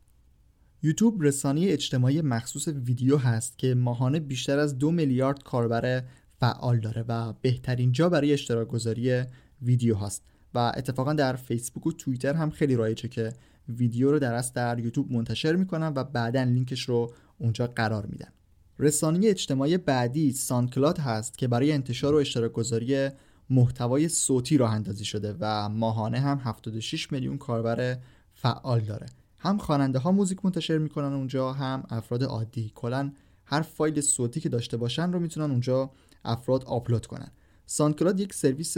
یوتیوب 0.82 1.22
رسانه 1.22 1.60
اجتماعی 1.60 2.22
مخصوص 2.22 2.68
ویدیو 2.68 3.16
هست 3.16 3.58
که 3.58 3.74
ماهانه 3.74 4.20
بیشتر 4.20 4.58
از 4.58 4.78
دو 4.78 4.90
میلیارد 4.90 5.42
کاربر 5.42 6.02
فعال 6.40 6.80
داره 6.80 7.04
و 7.08 7.32
بهترین 7.32 7.92
جا 7.92 8.08
برای 8.08 8.32
اشتراک 8.32 8.68
گذاری 8.68 9.22
ویدیو 9.62 9.96
هست 9.96 10.22
و 10.54 10.58
اتفاقا 10.58 11.12
در 11.12 11.36
فیسبوک 11.36 11.86
و 11.86 11.92
توییتر 11.92 12.34
هم 12.34 12.50
خیلی 12.50 12.76
رایجه 12.76 13.08
که 13.08 13.32
ویدیو 13.68 14.10
رو 14.10 14.18
در 14.18 14.44
در 14.54 14.78
یوتیوب 14.78 15.12
منتشر 15.12 15.56
می‌کنن 15.56 15.92
و 15.96 16.04
بعدا 16.04 16.42
لینکش 16.42 16.88
رو 16.88 17.12
اونجا 17.38 17.66
قرار 17.66 18.06
میدن. 18.06 18.32
رسانه 18.78 19.28
اجتماعی 19.28 19.78
بعدی 19.78 20.32
سانکلاد 20.32 20.98
هست 20.98 21.38
که 21.38 21.48
برای 21.48 21.72
انتشار 21.72 22.14
و 22.14 22.16
اشتراک 22.16 22.52
گذاری 22.52 23.08
محتوای 23.50 24.08
صوتی 24.08 24.56
راه 24.56 24.74
اندازی 24.74 25.04
شده 25.04 25.36
و 25.40 25.68
ماهانه 25.68 26.20
هم 26.20 26.38
76 26.38 27.12
میلیون 27.12 27.38
کاربر 27.38 27.98
فعال 28.32 28.80
داره. 28.80 29.06
هم 29.38 29.58
خواننده 29.58 29.98
ها 29.98 30.12
موزیک 30.12 30.44
منتشر 30.44 30.78
می‌کنن 30.78 31.12
اونجا 31.12 31.52
هم 31.52 31.82
افراد 31.90 32.24
عادی. 32.24 32.72
کلا 32.74 33.12
هر 33.44 33.62
فایل 33.62 34.00
صوتی 34.00 34.40
که 34.40 34.48
داشته 34.48 34.76
باشن 34.76 35.12
رو 35.12 35.20
می‌تونن 35.20 35.50
اونجا 35.50 35.90
افراد 36.24 36.64
آپلود 36.64 37.06
کنن. 37.06 37.30
سانکلاد 37.66 38.20
یک 38.20 38.34
سرویس 38.34 38.76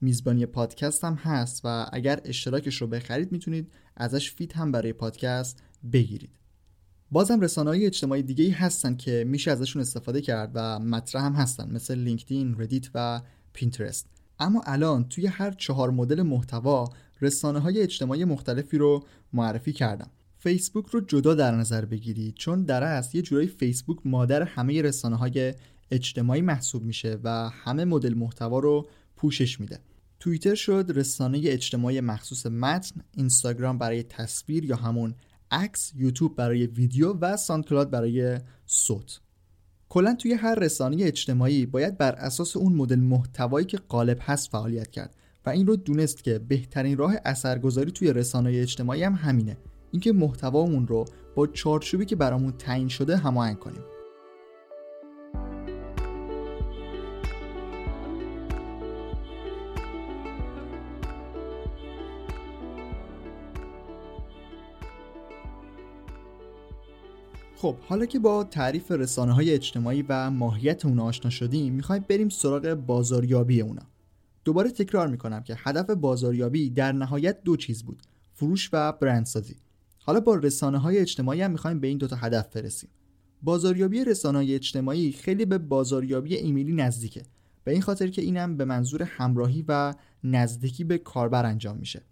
میزبانی 0.00 0.46
پادکست 0.46 1.04
هم 1.04 1.14
هست 1.14 1.60
و 1.64 1.86
اگر 1.92 2.20
اشتراکش 2.24 2.76
رو 2.82 2.86
بخرید 2.86 3.32
می‌تونید 3.32 3.72
ازش 3.96 4.32
feed 4.32 4.56
هم 4.56 4.72
برای 4.72 4.92
پادکست 4.92 5.62
بگیرید. 5.92 6.37
بازم 7.10 7.40
رسانه 7.40 7.70
های 7.70 7.86
اجتماعی 7.86 8.22
دیگه 8.22 8.44
ای 8.44 8.50
هستن 8.50 8.96
که 8.96 9.24
میشه 9.28 9.50
ازشون 9.50 9.82
استفاده 9.82 10.20
کرد 10.20 10.50
و 10.54 10.78
مطرح 10.78 11.24
هم 11.24 11.32
هستن 11.32 11.70
مثل 11.70 11.98
لینکدین، 11.98 12.56
ردیت 12.58 12.90
و 12.94 13.20
پینترست. 13.52 14.06
اما 14.38 14.62
الان 14.66 15.08
توی 15.08 15.26
هر 15.26 15.50
چهار 15.50 15.90
مدل 15.90 16.22
محتوا 16.22 16.88
رسانه 17.20 17.58
های 17.58 17.80
اجتماعی 17.80 18.24
مختلفی 18.24 18.78
رو 18.78 19.04
معرفی 19.32 19.72
کردم. 19.72 20.10
فیسبوک 20.38 20.86
رو 20.86 21.00
جدا 21.00 21.34
در 21.34 21.54
نظر 21.54 21.84
بگیرید 21.84 22.34
چون 22.34 22.62
در 22.62 22.82
اصل 22.82 23.16
یه 23.16 23.22
جورایی 23.22 23.48
فیسبوک 23.48 23.98
مادر 24.04 24.42
همه 24.42 24.82
رسانه 24.82 25.16
های 25.16 25.54
اجتماعی 25.90 26.40
محسوب 26.40 26.82
میشه 26.82 27.18
و 27.24 27.48
همه 27.48 27.84
مدل 27.84 28.14
محتوا 28.14 28.58
رو 28.58 28.88
پوشش 29.16 29.60
میده. 29.60 29.78
توییتر 30.20 30.54
شد 30.54 30.92
رسانه 30.94 31.40
اجتماعی 31.44 32.00
مخصوص 32.00 32.46
متن، 32.46 33.00
اینستاگرام 33.16 33.78
برای 33.78 34.02
تصویر 34.02 34.64
یا 34.64 34.76
همون 34.76 35.14
عکس، 35.50 35.92
یوتیوب 35.96 36.36
برای 36.36 36.66
ویدیو 36.66 37.12
و 37.12 37.36
سانکلاد 37.36 37.90
برای 37.90 38.38
صوت. 38.66 39.20
کلا 39.88 40.14
توی 40.14 40.32
هر 40.32 40.54
رسانه 40.54 40.96
اجتماعی 41.00 41.66
باید 41.66 41.98
بر 41.98 42.12
اساس 42.12 42.56
اون 42.56 42.72
مدل 42.72 42.98
محتوایی 43.00 43.66
که 43.66 43.78
غالب 43.78 44.18
هست 44.20 44.50
فعالیت 44.50 44.90
کرد 44.90 45.14
و 45.46 45.50
این 45.50 45.66
رو 45.66 45.76
دونست 45.76 46.24
که 46.24 46.38
بهترین 46.38 46.96
راه 46.96 47.14
اثرگذاری 47.24 47.90
توی 47.90 48.12
رسانه 48.12 48.50
اجتماعی 48.50 49.02
هم 49.02 49.14
همینه 49.14 49.56
اینکه 49.92 50.12
محتوامون 50.12 50.86
رو 50.86 51.04
با 51.34 51.46
چارچوبی 51.46 52.04
که 52.04 52.16
برامون 52.16 52.52
تعیین 52.52 52.88
شده 52.88 53.16
هماهنگ 53.16 53.58
کنیم 53.58 53.82
خب 67.60 67.76
حالا 67.78 68.06
که 68.06 68.18
با 68.18 68.44
تعریف 68.44 68.90
رسانه 68.90 69.32
های 69.32 69.50
اجتماعی 69.50 70.04
و 70.08 70.30
ماهیت 70.30 70.84
اونا 70.84 71.04
آشنا 71.04 71.30
شدیم 71.30 71.72
می‌خوایم 71.72 72.04
بریم 72.08 72.28
سراغ 72.28 72.74
بازاریابی 72.74 73.60
اونا. 73.60 73.82
دوباره 74.44 74.70
تکرار 74.70 75.08
می‌کنم 75.08 75.42
که 75.42 75.56
هدف 75.58 75.90
بازاریابی 75.90 76.70
در 76.70 76.92
نهایت 76.92 77.42
دو 77.42 77.56
چیز 77.56 77.82
بود 77.82 78.02
فروش 78.34 78.70
و 78.72 78.92
برندسازی. 78.92 79.56
حالا 79.98 80.20
با 80.20 80.34
رسانه 80.34 80.78
های 80.78 80.98
اجتماعی 80.98 81.42
هم 81.42 81.50
می‌خوایم 81.50 81.80
به 81.80 81.86
این 81.86 81.98
دوتا 81.98 82.16
هدف 82.16 82.48
برسیم. 82.56 82.90
بازاریابی 83.42 84.04
رسانه 84.04 84.38
های 84.38 84.54
اجتماعی 84.54 85.12
خیلی 85.12 85.44
به 85.44 85.58
بازاریابی 85.58 86.34
ایمیلی 86.34 86.72
نزدیکه. 86.72 87.22
به 87.64 87.72
این 87.72 87.82
خاطر 87.82 88.08
که 88.08 88.22
اینم 88.22 88.56
به 88.56 88.64
منظور 88.64 89.02
همراهی 89.02 89.64
و 89.68 89.94
نزدیکی 90.24 90.84
به 90.84 90.98
کاربر 90.98 91.46
انجام 91.46 91.76
میشه. 91.76 92.02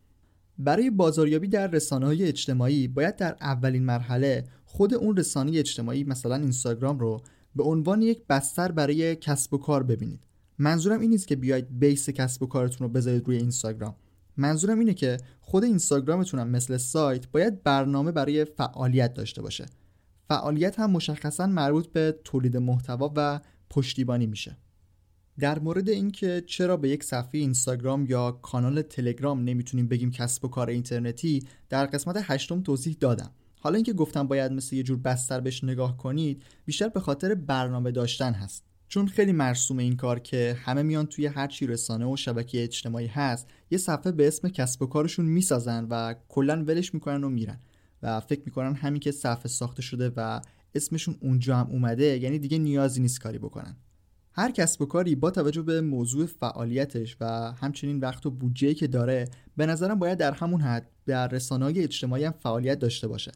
برای 0.59 0.91
بازاریابی 0.91 1.49
در 1.49 1.67
رسانه 1.67 2.07
های 2.07 2.25
اجتماعی 2.25 2.89
باید 2.89 3.17
در 3.17 3.37
اولین 3.41 3.85
مرحله 3.85 4.45
خود 4.65 4.95
اون 4.95 5.17
رسانه 5.17 5.59
اجتماعی 5.59 6.05
مثلا 6.05 6.37
اینستاگرام 6.37 6.99
رو 6.99 7.23
به 7.57 7.63
عنوان 7.63 8.03
یک 8.03 8.23
بستر 8.29 8.73
برای 8.73 9.17
کسب 9.17 9.55
و 9.55 9.59
کار 9.59 9.83
ببینید. 9.83 10.21
منظورم 10.59 11.01
این 11.01 11.11
نیست 11.11 11.29
که 11.29 11.37
بیاید 11.37 11.79
بیس 11.79 12.11
کسب 12.11 12.43
و 12.43 12.47
کارتون 12.47 12.87
رو 12.87 12.93
بذارید 12.93 13.27
روی 13.27 13.37
اینستاگرام. 13.37 13.95
منظورم 14.37 14.79
اینه 14.79 14.95
که 14.95 15.17
خود 15.41 15.65
اینستاگرامتون 15.65 16.41
هم 16.41 16.49
مثل 16.49 16.77
سایت 16.77 17.29
باید 17.29 17.63
برنامه 17.63 18.13
برای 18.13 18.45
فعالیت 18.45 19.15
داشته 19.15 19.43
باشه. 19.43 19.67
فعالیت 20.29 20.79
هم 20.81 20.91
مشخصا 20.91 21.47
مربوط 21.47 21.87
به 21.87 22.19
تولید 22.25 22.57
محتوا 22.57 23.13
و 23.17 23.41
پشتیبانی 23.71 24.27
میشه. 24.27 24.57
در 25.39 25.59
مورد 25.59 25.89
اینکه 25.89 26.43
چرا 26.47 26.77
به 26.77 26.89
یک 26.89 27.05
صفحه 27.05 27.41
اینستاگرام 27.41 28.07
یا 28.07 28.33
کانال 28.33 28.83
تلگرام 28.83 29.45
نمی‌تونیم 29.45 29.89
بگیم 29.89 30.11
کسب 30.11 30.45
و 30.45 30.49
کار 30.49 30.69
اینترنتی 30.69 31.43
در 31.69 31.87
قسمت 31.87 32.17
هشتم 32.23 32.63
توضیح 32.63 32.97
دادم. 33.01 33.31
حالا 33.61 33.75
اینکه 33.75 33.93
گفتم 33.93 34.27
باید 34.27 34.53
مثل 34.53 34.77
یه 34.77 34.83
جور 34.83 34.99
بستر 34.99 35.41
بهش 35.41 35.65
نگاه 35.65 35.97
کنید 35.97 36.43
بیشتر 36.65 36.89
به 36.89 37.01
خاطر 37.01 37.35
برنامه 37.35 37.91
داشتن 37.91 38.33
هست. 38.33 38.65
چون 38.89 39.07
خیلی 39.07 39.33
مرسوم 39.33 39.79
این 39.79 39.97
کار 39.97 40.19
که 40.19 40.57
همه 40.65 40.83
میان 40.83 41.07
توی 41.07 41.27
هر 41.27 41.47
چی 41.47 41.67
رسانه 41.67 42.07
و 42.07 42.17
شبکه 42.17 42.63
اجتماعی 42.63 43.07
هست 43.07 43.47
یه 43.71 43.79
صفحه 43.79 44.13
به 44.13 44.29
اسم 44.29 44.49
کسب 44.49 44.83
و 44.83 44.87
کارشون 44.87 45.27
می‌سازن 45.27 45.87
و 45.91 46.15
کلا 46.29 46.65
ولش 46.65 46.95
می‌کنن 46.95 47.25
و 47.25 47.29
میرن. 47.29 47.61
و 48.03 48.21
فکر 48.21 48.43
می‌کنن 48.47 48.75
همین 48.75 49.01
که 49.01 49.11
صفحه 49.11 49.49
ساخته 49.49 49.83
شده 49.83 50.13
و 50.17 50.41
اسمشون 50.75 51.17
اونجا 51.21 51.57
هم 51.57 51.67
اومده 51.71 52.05
یعنی 52.05 52.39
دیگه 52.39 52.59
نیازی 52.59 53.01
نیست 53.01 53.21
کاری 53.21 53.39
بکنن. 53.39 53.77
هر 54.39 54.51
کسب 54.51 54.83
و 54.83 54.87
کاری 54.87 55.15
با 55.15 55.31
توجه 55.31 55.63
به 55.63 55.81
موضوع 55.81 56.27
فعالیتش 56.27 57.17
و 57.21 57.53
همچنین 57.53 58.01
وقت 58.01 58.27
و 58.27 58.31
بودجه‌ای 58.31 58.75
که 58.75 58.87
داره 58.87 59.29
به 59.57 59.67
نظرم 59.67 59.99
باید 59.99 60.19
در 60.19 60.33
همون 60.33 60.61
حد 60.61 60.91
در 61.07 61.29
رسانه‌های 61.29 61.83
اجتماعی 61.83 62.25
هم 62.25 62.33
فعالیت 62.33 62.79
داشته 62.79 63.09
باشه. 63.09 63.33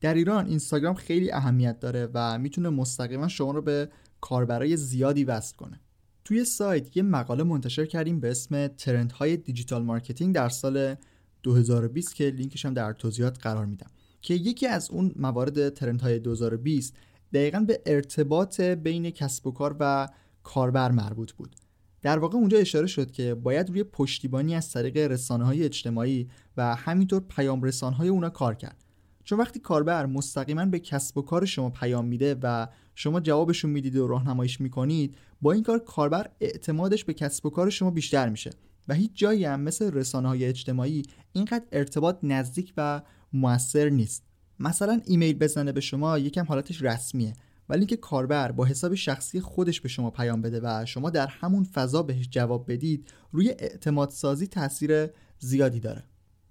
در 0.00 0.14
ایران 0.14 0.46
اینستاگرام 0.46 0.94
خیلی 0.94 1.32
اهمیت 1.32 1.80
داره 1.80 2.08
و 2.14 2.38
می‌تونه 2.38 2.68
مستقیما 2.68 3.28
شما 3.28 3.50
رو 3.50 3.62
به 3.62 3.88
کاربرای 4.20 4.76
زیادی 4.76 5.24
وصل 5.24 5.56
کنه. 5.56 5.80
توی 6.24 6.44
سایت 6.44 6.96
یه 6.96 7.02
مقاله 7.02 7.42
منتشر 7.42 7.86
کردیم 7.86 8.20
به 8.20 8.30
اسم 8.30 8.66
trend 8.66 9.36
های 9.36 9.46
digital 9.46 9.82
marketing 9.82 10.34
در 10.34 10.48
سال 10.48 10.94
2020 11.42 12.14
که 12.14 12.24
لینکش 12.24 12.66
هم 12.66 12.74
در 12.74 12.92
توضیحات 12.92 13.38
قرار 13.40 13.66
میدم. 13.66 13.90
که 14.22 14.34
یکی 14.34 14.66
از 14.66 14.90
اون 14.90 15.12
موارد 15.16 15.68
trend 15.68 16.04
های 16.04 16.18
2020 16.18 16.94
دقیقا 17.32 17.60
به 17.60 17.82
ارتباط 17.86 18.60
بین 18.60 19.10
کسب 19.10 19.46
و 19.46 19.52
کار 19.52 19.76
و 19.80 20.08
کاربر 20.42 20.90
مربوط 20.90 21.32
بود. 21.32 21.56
در 22.02 22.18
واقع 22.18 22.38
اونجا 22.38 22.58
اشاره 22.58 22.86
شد 22.86 23.10
که 23.10 23.34
باید 23.34 23.68
روی 23.68 23.84
پشتیبانی 23.84 24.54
از 24.54 24.72
طریق 24.72 24.96
رسانه 24.96 25.44
های 25.44 25.64
اجتماعی 25.64 26.28
و 26.56 26.74
همینطور 26.74 27.20
پیام 27.20 27.62
رسان 27.62 27.92
های 27.92 28.08
اونا 28.08 28.30
کار 28.30 28.54
کرد. 28.54 28.84
چون 29.24 29.38
وقتی 29.38 29.60
کاربر 29.60 30.06
مستقیما 30.06 30.64
به 30.64 30.78
کسب 30.78 31.18
و 31.18 31.22
کار 31.22 31.44
شما 31.44 31.70
پیام 31.70 32.04
میده 32.04 32.36
و 32.42 32.68
شما 32.94 33.20
جوابشون 33.20 33.70
می‌دید 33.70 33.96
و 33.96 34.06
راهنماییش 34.06 34.60
می‌کنید 34.60 35.16
با 35.42 35.52
این 35.52 35.62
کار 35.62 35.78
کاربر 35.78 36.30
اعتمادش 36.40 37.04
به 37.04 37.14
کسب 37.14 37.46
و 37.46 37.50
کار 37.50 37.70
شما 37.70 37.90
بیشتر 37.90 38.28
میشه 38.28 38.50
و 38.88 38.94
هیچ 38.94 39.10
جایی 39.14 39.44
هم 39.44 39.60
مثل 39.60 39.92
رسانه 39.92 40.28
های 40.28 40.44
اجتماعی 40.44 41.02
اینقدر 41.32 41.64
ارتباط 41.72 42.18
نزدیک 42.22 42.72
و 42.76 43.02
موثر 43.32 43.88
نیست. 43.88 44.24
مثلا 44.58 45.00
ایمیل 45.04 45.38
بزنه 45.38 45.72
به 45.72 45.80
شما 45.80 46.18
یکم 46.18 46.44
حالتش 46.44 46.82
رسمیه. 46.82 47.32
ولی 47.68 47.78
اینکه 47.78 47.96
کاربر 47.96 48.52
با 48.52 48.64
حساب 48.64 48.94
شخصی 48.94 49.40
خودش 49.40 49.80
به 49.80 49.88
شما 49.88 50.10
پیام 50.10 50.42
بده 50.42 50.60
و 50.62 50.84
شما 50.86 51.10
در 51.10 51.26
همون 51.26 51.64
فضا 51.64 52.02
بهش 52.02 52.28
جواب 52.30 52.72
بدید 52.72 53.12
روی 53.32 53.48
اعتماد 53.48 54.10
سازی 54.10 54.46
تاثیر 54.46 55.06
زیادی 55.38 55.80
داره. 55.80 56.04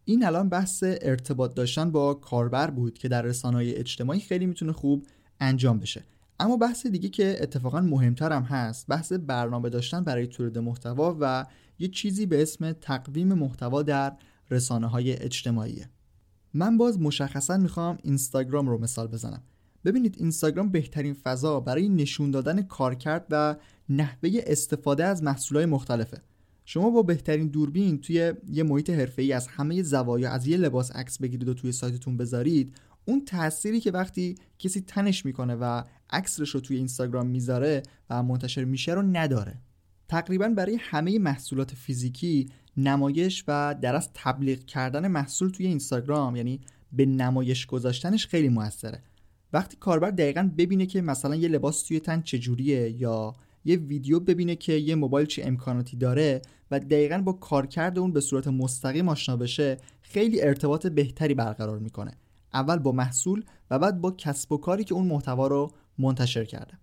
این 0.06 0.26
الان 0.26 0.50
بحث 0.50 0.84
ارتباط 0.84 1.54
داشتن 1.54 1.92
با 1.92 2.14
کاربر 2.14 2.70
بود 2.70 2.98
که 2.98 3.08
در 3.08 3.22
رسانه‌های 3.22 3.76
اجتماعی 3.76 4.20
خیلی 4.20 4.46
می‌تونه 4.46 4.72
خوب 4.72 5.08
انجام 5.40 5.80
بشه. 5.80 6.04
اما 6.40 6.58
بحث 6.58 6.88
دیگه 6.88 7.10
که 7.10 7.38
اتفاقا 7.40 7.82
مهمتر 7.82 8.32
هم 8.32 8.44
هست 8.44 8.88
بحث 8.88 9.14
برنامه 9.14 9.70
داشتن 9.70 10.04
برای 10.04 10.28
تولید 10.28 10.58
محتوا 10.58 11.18
و 11.20 11.46
یه 11.80 11.88
چیزی 11.88 12.26
به 12.26 12.42
اسم 12.42 12.72
تقویم 12.72 13.34
محتوا 13.34 13.84
در 13.84 14.14
رسانه 14.52 14.88
های 14.88 15.14
اجتماعی 15.14 15.86
من 16.54 16.78
باز 16.78 17.00
مشخصا 17.00 17.58
می‌خوام 17.58 17.98
اینستاگرام 18.04 18.70
رو 18.70 18.78
مثال 18.78 19.08
بزنم. 19.08 19.44
ببینید 19.86 20.16
اینستاگرام 20.18 20.70
بهترین 20.70 21.14
فضا 21.14 21.60
برای 21.60 21.90
نشون 21.90 22.32
دادن 22.32 22.62
کارکرد 22.62 23.26
و 23.30 23.56
نحوه 23.90 24.30
استفاده 24.34 25.04
از 25.04 25.24
محصولات 25.24 25.68
مختلفه. 25.68 26.22
شما 26.66 26.90
با 26.90 27.02
بهترین 27.02 27.48
دوربین 27.48 28.02
توی 28.02 28.34
یه 28.50 28.64
محیط 28.64 28.90
حرفه‌ای 28.90 29.34
از 29.34 29.48
همه 29.48 29.84
زوایا 29.84 30.32
از 30.32 30.48
یه 30.48 30.58
لباس 30.58 30.92
عکس 30.92 31.18
بگیرید 31.18 31.48
و 31.48 31.54
توی 31.54 31.72
سایتتون 31.72 32.18
بذارید 32.18 32.76
اون 33.06 33.26
تأثیری 33.26 33.80
که 33.80 33.92
وقتی 33.92 34.36
کسی 34.60 34.82
تنش 34.82 35.26
می‌کنه 35.26 35.56
و 35.56 35.84
عکسش 36.10 36.50
رو 36.50 36.60
توی 36.60 36.78
اینستاگرام 36.78 37.28
می‌ذاره 37.28 37.84
و 38.10 38.24
منتشر 38.24 38.64
میشه 38.64 38.94
رو 38.94 39.02
نداره. 39.02 39.62
تقریبا 40.08 40.48
برای 40.48 40.78
همه 40.82 41.20
محصولات 41.20 41.76
فیزیکی 41.76 42.50
نمایش 42.78 43.44
و 43.48 43.76
در 43.82 43.96
از 43.96 44.10
تبلیغ 44.14 44.60
کردن 44.60 45.08
محصول 45.08 45.50
توی 45.50 45.68
اینستاگرام 45.68 46.36
یعنی 46.36 46.62
به 46.94 47.06
نمایش 47.06 47.66
گذاشتنش 47.66 48.28
خیلی 48.28 48.50
موثره. 48.50 49.04
وقتی 49.54 49.78
کاربر 49.80 50.12
دقیقا 50.12 50.50
ببینه 50.58 50.86
که 50.86 51.02
مثلا 51.02 51.36
یه 51.36 51.48
لباس 51.48 51.84
توی 51.84 52.00
تن 52.00 52.22
چجوریه 52.22 53.02
یا 53.02 53.36
یه 53.66 53.76
ویدیو 53.76 54.20
ببینه 54.20 54.56
که 54.56 54.74
یه 54.74 54.96
موبایل 54.96 55.28
چه 55.28 55.46
امکاناتی 55.46 55.98
داره 55.98 56.42
و 56.72 56.80
دقیقا 56.80 57.18
با 57.18 57.34
کارکرد 57.34 58.00
اون 58.00 58.12
به 58.12 58.22
صورت 58.22 58.48
مستقیم 58.48 59.10
آشنا 59.10 59.38
بشه 59.38 59.78
خیلی 60.02 60.42
ارتباط 60.42 60.88
بهتری 60.88 61.34
برقرار 61.34 61.80
می‌کنه. 61.80 62.12
اول 62.54 62.78
با 62.78 62.92
محصول 62.92 63.44
و 63.72 63.80
بعد 63.80 64.02
با 64.02 64.12
کسب 64.12 64.52
و 64.52 64.58
کاری 64.58 64.84
که 64.84 64.94
اون 64.94 65.08
محتوا 65.08 65.48
رو 65.48 65.72
منتشر 65.98 66.46
کرده. 66.46 66.74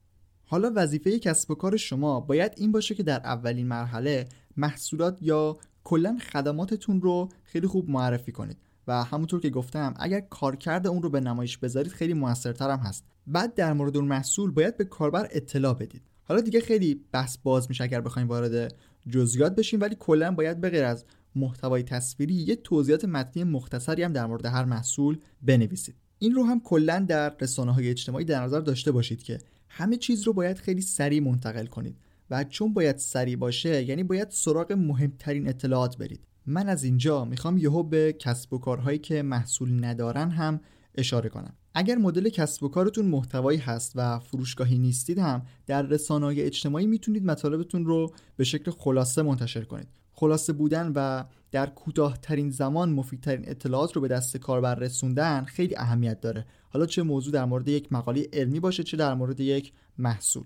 حالا 0.44 0.72
وظیفه 0.76 1.18
کسب 1.18 1.50
و 1.50 1.54
کار 1.54 1.76
شما 1.76 2.20
باید 2.20 2.52
این 2.56 2.72
باشه 2.72 2.94
که 2.94 3.02
در 3.02 3.20
اولین 3.24 3.66
مرحله 3.66 4.28
محصولات 4.56 5.18
یا 5.20 5.58
کلا 5.84 6.18
خدماتتون 6.32 7.00
رو 7.00 7.28
خیلی 7.44 7.66
خوب 7.66 7.90
معرفی 7.90 8.32
کنید. 8.32 8.56
و 8.88 9.04
همونطور 9.04 9.40
که 9.40 9.50
گفتم 9.50 9.94
اگر 9.96 10.20
کارکرد 10.20 10.86
اون 10.86 11.02
رو 11.02 11.10
به 11.10 11.20
نمایش 11.20 11.58
بذارید 11.58 11.92
خیلی 11.92 12.14
موثرتر 12.14 12.70
هم 12.70 12.78
هست. 12.78 13.04
بعد 13.26 13.54
در 13.54 13.72
مورد 13.72 13.96
اون 13.96 14.06
محصول 14.06 14.50
باید 14.50 14.76
به 14.76 14.84
کاربر 14.84 15.28
اطلاع 15.30 15.74
بدید. 15.74 16.02
حالا 16.24 16.40
دیگه 16.40 16.60
خیلی 16.60 17.04
بحث 17.12 17.36
باز 17.42 17.66
میشه 17.68 17.84
اگر 17.84 18.00
بخوایم 18.00 18.28
وارد 18.28 18.74
جزئیات 19.08 19.54
بشیم 19.54 19.80
ولی 19.80 19.96
کلا 19.98 20.30
باید 20.30 20.60
به 20.60 20.70
غیر 20.70 20.84
از 20.84 21.04
محتوای 21.36 21.82
تصویری 21.82 22.34
یه 22.34 22.56
توضیحات 22.56 23.04
متنی 23.04 23.44
مختصری 23.44 24.02
هم 24.02 24.12
در 24.12 24.26
مورد 24.26 24.46
هر 24.46 24.64
محصول 24.64 25.18
بنویسید. 25.42 25.94
این 26.18 26.34
رو 26.34 26.44
هم 26.44 26.60
کلا 26.60 27.04
در 27.08 27.36
رسانه 27.40 27.72
های 27.72 27.90
اجتماعی 27.90 28.24
در 28.24 28.42
نظر 28.42 28.60
داشته 28.60 28.92
باشید 28.92 29.22
که 29.22 29.38
همه 29.68 29.96
چیز 29.96 30.22
رو 30.22 30.32
باید 30.32 30.58
خیلی 30.58 30.80
سریع 30.80 31.20
منتقل 31.20 31.66
کنید. 31.66 31.96
و 32.30 32.44
چون 32.44 32.72
باید 32.72 32.96
سریع 32.96 33.36
باشه 33.36 33.84
یعنی 33.84 34.02
باید 34.02 34.30
سراغ 34.30 34.72
مهمترین 34.72 35.48
اطلاعات 35.48 35.96
برید. 35.96 36.27
من 36.48 36.68
از 36.68 36.84
اینجا 36.84 37.24
می‌خوام 37.24 37.58
یهو 37.58 37.82
به 37.82 38.12
کسب 38.12 38.52
و 38.52 38.58
کارهایی 38.58 38.98
که 38.98 39.22
محصول 39.22 39.84
ندارن 39.84 40.30
هم 40.30 40.60
اشاره 40.94 41.28
کنم. 41.28 41.54
اگر 41.74 41.96
مدل 41.96 42.28
کسب 42.28 42.62
و 42.62 42.68
کارتون 42.68 43.06
محتوایی 43.06 43.58
هست 43.58 43.92
و 43.94 44.18
فروشگاهی 44.18 44.78
نیستید 44.78 45.18
هم 45.18 45.42
در 45.66 45.82
رسانه‌های 45.82 46.42
اجتماعی 46.42 46.86
می‌تونید 46.86 47.24
مطالبتون 47.24 47.84
رو 47.86 48.12
به 48.36 48.44
شکل 48.44 48.70
خلاصه 48.70 49.22
منتشر 49.22 49.64
کنید. 49.64 49.88
خلاصه 50.12 50.52
بودن 50.52 50.92
و 50.94 51.24
در 51.50 51.66
کوتاهترین 51.66 52.50
زمان 52.50 52.92
مفیدترین 52.92 53.48
اطلاعات 53.48 53.92
رو 53.92 54.00
به 54.00 54.08
دست 54.08 54.36
کاربر 54.36 54.74
رسوندن 54.74 55.44
خیلی 55.44 55.76
اهمیت 55.76 56.20
داره. 56.20 56.46
حالا 56.70 56.86
چه 56.86 57.02
موضوع 57.02 57.32
در 57.32 57.44
مورد 57.44 57.68
یک 57.68 57.92
مقاله 57.92 58.28
علمی 58.32 58.60
باشه 58.60 58.82
چه 58.82 58.96
در 58.96 59.14
مورد 59.14 59.40
یک 59.40 59.72
محصول. 59.98 60.44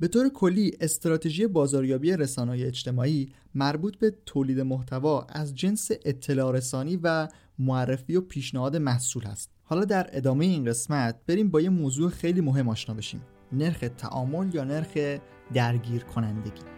به 0.00 0.08
طور 0.08 0.28
کلی 0.28 0.72
استراتژی 0.80 1.46
بازاریابی 1.46 2.12
رسانه‌های 2.12 2.64
اجتماعی 2.64 3.28
مربوط 3.54 3.96
به 3.96 4.14
تولید 4.26 4.60
محتوا 4.60 5.26
از 5.28 5.54
جنس 5.54 5.90
اطلاع 6.04 6.52
رسانی 6.52 6.98
و 7.02 7.28
معرفی 7.58 8.16
و 8.16 8.20
پیشنهاد 8.20 8.76
محصول 8.76 9.26
است. 9.26 9.50
حالا 9.62 9.84
در 9.84 10.10
ادامه 10.12 10.44
این 10.44 10.64
قسمت 10.64 11.16
بریم 11.26 11.50
با 11.50 11.60
یه 11.60 11.68
موضوع 11.70 12.10
خیلی 12.10 12.40
مهم 12.40 12.68
آشنا 12.68 12.94
بشیم. 12.94 13.20
نرخ 13.52 13.84
تعامل 13.98 14.54
یا 14.54 14.64
نرخ 14.64 15.18
درگیر 15.54 16.04
کنندگی 16.04 16.77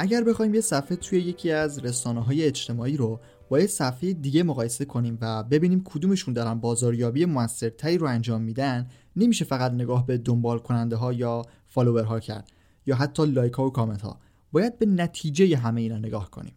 اگر 0.00 0.24
بخوایم 0.24 0.54
یه 0.54 0.60
صفحه 0.60 0.96
توی 0.96 1.18
یکی 1.18 1.50
از 1.50 1.78
رسانه 1.78 2.20
های 2.20 2.44
اجتماعی 2.44 2.96
رو 2.96 3.20
با 3.48 3.60
یه 3.60 3.66
صفحه 3.66 4.12
دیگه 4.12 4.42
مقایسه 4.42 4.84
کنیم 4.84 5.18
و 5.20 5.42
ببینیم 5.42 5.82
کدومشون 5.84 6.34
دارن 6.34 6.54
بازاریابی 6.54 7.24
موثرتری 7.24 7.98
رو 7.98 8.06
انجام 8.06 8.42
میدن 8.42 8.88
نمیشه 9.16 9.44
فقط 9.44 9.72
نگاه 9.72 10.06
به 10.06 10.18
دنبال 10.18 10.58
کننده 10.58 10.96
ها 10.96 11.12
یا 11.12 11.42
فالوورها 11.68 12.20
کرد 12.20 12.50
یا 12.86 12.96
حتی 12.96 13.26
لایک 13.26 13.52
ها 13.52 13.66
و 13.66 13.70
کامنت 13.70 14.02
ها 14.02 14.20
باید 14.52 14.78
به 14.78 14.86
نتیجه 14.86 15.56
همه 15.56 15.80
اینا 15.80 15.98
نگاه 15.98 16.30
کنیم. 16.30 16.54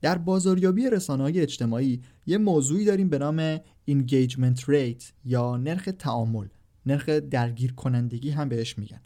در 0.00 0.18
بازاریابی 0.18 0.90
رسانه 0.90 1.22
های 1.22 1.40
اجتماعی 1.40 2.02
یه 2.26 2.38
موضوعی 2.38 2.84
داریم 2.84 3.08
به 3.08 3.18
نام 3.18 3.56
engagement 3.90 4.60
rate 4.60 5.04
یا 5.24 5.56
نرخ 5.56 5.88
تعامل. 5.98 6.46
نرخ 6.86 7.08
درگیر 7.08 7.72
کنندگی 7.72 8.30
هم 8.30 8.48
بهش 8.48 8.78
میگن. 8.78 9.00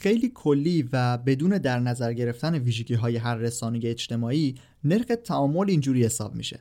خیلی 0.00 0.32
کلی 0.34 0.88
و 0.92 1.18
بدون 1.18 1.58
در 1.58 1.80
نظر 1.80 2.12
گرفتن 2.12 2.54
ویژگی 2.54 2.94
های 2.94 3.16
هر 3.16 3.34
رسانه 3.34 3.80
اجتماعی 3.82 4.54
نرخ 4.84 5.06
تعامل 5.24 5.70
اینجوری 5.70 6.04
حساب 6.04 6.34
میشه. 6.34 6.60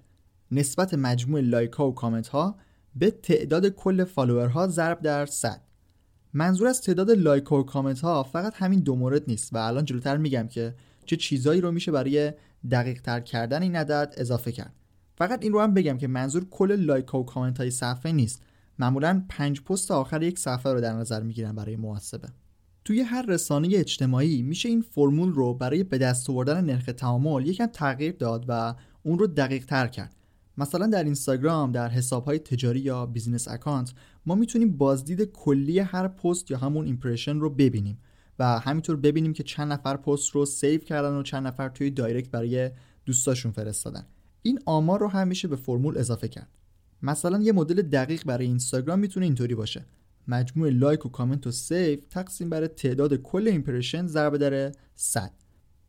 نسبت 0.52 0.94
مجموع 0.94 1.42
like 1.42 1.72
ها 1.72 1.88
و 1.90 1.96
کامنت 1.96 2.28
ها 2.28 2.56
به 2.96 3.12
تعداد 3.12 3.70
کل 3.70 4.04
follower 4.04 4.61
ها 4.61 4.68
ضرب 4.68 5.02
در 5.02 5.26
100 5.26 5.62
منظور 6.34 6.68
از 6.68 6.82
تعداد 6.82 7.12
like 7.12 7.52
و 7.52 7.64
کامنت 7.64 8.00
ها 8.00 8.24
فقط 8.24 8.54
همین 8.56 8.80
دو 8.80 8.96
مورد 8.96 9.24
نیست 9.28 9.54
و 9.54 9.58
الان 9.58 9.86
جلوتر 9.86 10.18
میگم 10.18 10.48
که 10.48 10.76
چه 11.06 11.16
چیزایی 11.16 11.62
رو 11.62 11.72
میشه 11.72 11.92
برای 11.92 12.34
دقیق 12.72 13.02
تر 13.02 13.20
کردن 13.20 13.62
این 13.62 13.76
عدد 13.76 14.14
اضافه 14.18 14.52
کرد. 14.52 14.74
فقط 15.18 15.44
این 15.44 15.54
رو 15.54 15.62
هم 15.62 15.74
بگم 15.74 15.98
که 15.98 16.08
منظور 16.08 16.46
کل 16.50 16.76
like 16.76 17.14
و 17.14 17.24
کامنت 17.24 17.58
های 17.58 17.72
صفحه 17.72 18.12
نیست. 18.12 18.44
معمولا 18.80 19.24
پنج 19.30 19.62
پست 19.62 19.92
آخر 19.92 20.24
یک 20.24 20.40
صفحه 20.40 20.74
رو 20.74 20.82
در 20.82 20.94
نظر 20.94 21.24
می‌گیرن 21.24 21.56
برای 21.56 21.76
محاسبه. 21.76 22.28
توی 22.88 23.02
هر 23.02 23.22
رسانه 23.22 23.70
اجتماعی 23.72 24.42
میشه 24.42 24.70
این 24.70 24.82
فرمول 24.82 25.34
رو 25.34 25.54
برای 25.54 25.84
به 25.84 25.98
دست 25.98 26.30
آوردن 26.30 26.66
نرخ 26.66 26.86
تعامل 26.86 27.48
یکم 27.48 27.66
تغییر 27.66 28.12
داد 28.12 28.46
و 28.48 28.76
اون 29.04 29.20
رو 29.20 29.28
دقیق 29.28 29.66
تر 29.66 29.88
کرد. 29.88 30.16
مثلا 30.58 30.88
در 30.88 31.04
اینستاگرام 31.04 31.72
در 31.72 31.90
حساب 31.90 32.26
های 32.26 32.40
تجاری 32.40 32.80
یا 32.80 33.06
business 33.06 33.48
account 33.48 33.94
ما 34.26 34.36
می‌تونیم 34.36 34.78
بازدید 34.78 35.24
کلی 35.24 35.80
هر 35.80 36.08
پست 36.08 36.52
یا 36.52 36.58
همون 36.58 36.86
impression 36.86 37.40
رو 37.40 37.50
ببینیم 37.50 37.98
و 38.40 38.60
همینطور 38.60 38.96
ببینیم 38.96 39.34
که 39.34 39.44
چند 39.44 39.72
نفر 39.72 39.98
پست 39.98 40.30
رو 40.30 40.46
save 40.46 40.82
کردن 40.82 41.14
و 41.14 41.24
چند 41.24 41.48
نفر 41.48 41.70
توی 41.70 41.90
direct 41.90 42.30
برای 42.32 42.72
دوستاشون 43.06 43.52
فرستادن. 43.52 44.06
این 44.42 44.60
آمار 44.66 45.00
رو 45.00 45.08
هم 45.08 45.28
میشه 45.28 45.48
به 45.48 45.56
فرمول 45.56 45.98
اضافه 45.98 46.28
کرد. 46.28 46.50
مثلا 47.02 47.42
یه 47.42 47.52
مدل 47.52 47.82
دقیق 47.82 48.24
برای 48.26 48.46
اینستاگرام 48.46 49.00
می‌تونه 49.00 49.26
اینطوری 49.26 49.56
باشه. 49.56 49.86
مجموع 50.28 50.70
like 50.70 51.06
و 51.06 51.10
کامنت 51.10 51.48
و 51.48 51.52
save 51.52 52.00
تقسیم 52.10 52.50
بر 52.50 52.68
تعداد 52.68 53.16
کل 53.16 53.48
impression 53.48 54.08
ضرب 54.08 54.38
در 54.38 54.72
100 54.96 55.32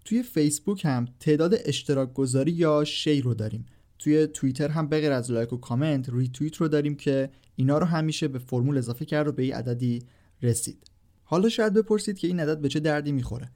توی 0.05 0.22
فیسبوک 0.22 0.85
هم 0.85 1.09
تعداد 1.20 1.55
اشتراک 1.64 2.12
گذاری 2.12 2.53
یا 2.53 2.85
share 2.85 3.24
رو 3.24 3.35
داریم. 3.35 3.66
توی 3.98 4.27
توییتر 4.27 4.68
هم 4.68 4.88
بغیر 4.88 5.12
از 5.12 5.31
like 5.31 5.53
و 5.53 5.57
comment 5.57 6.09
retweet 6.12 6.57
رو 6.57 6.68
داریم 6.68 6.94
که 6.94 7.31
اینا 7.57 7.79
رو 7.79 7.87
همیشه 7.87 8.29
به 8.29 8.38
فرمول 8.38 8.79
اضافه 8.79 9.05
کرد 9.05 9.29
و 9.29 9.33
به 9.33 9.42
این 9.42 9.55
عددی 9.55 10.03
رسید. 10.42 10.90
حالا 11.22 11.48
شاید 11.48 11.72
بپرسید 11.72 12.18
که 12.18 12.29
این 12.29 12.40
عدد 12.40 12.61
به 12.61 12.68
چه 12.68 12.81
دردی 12.81 13.12
می‌خوره. 13.12 13.51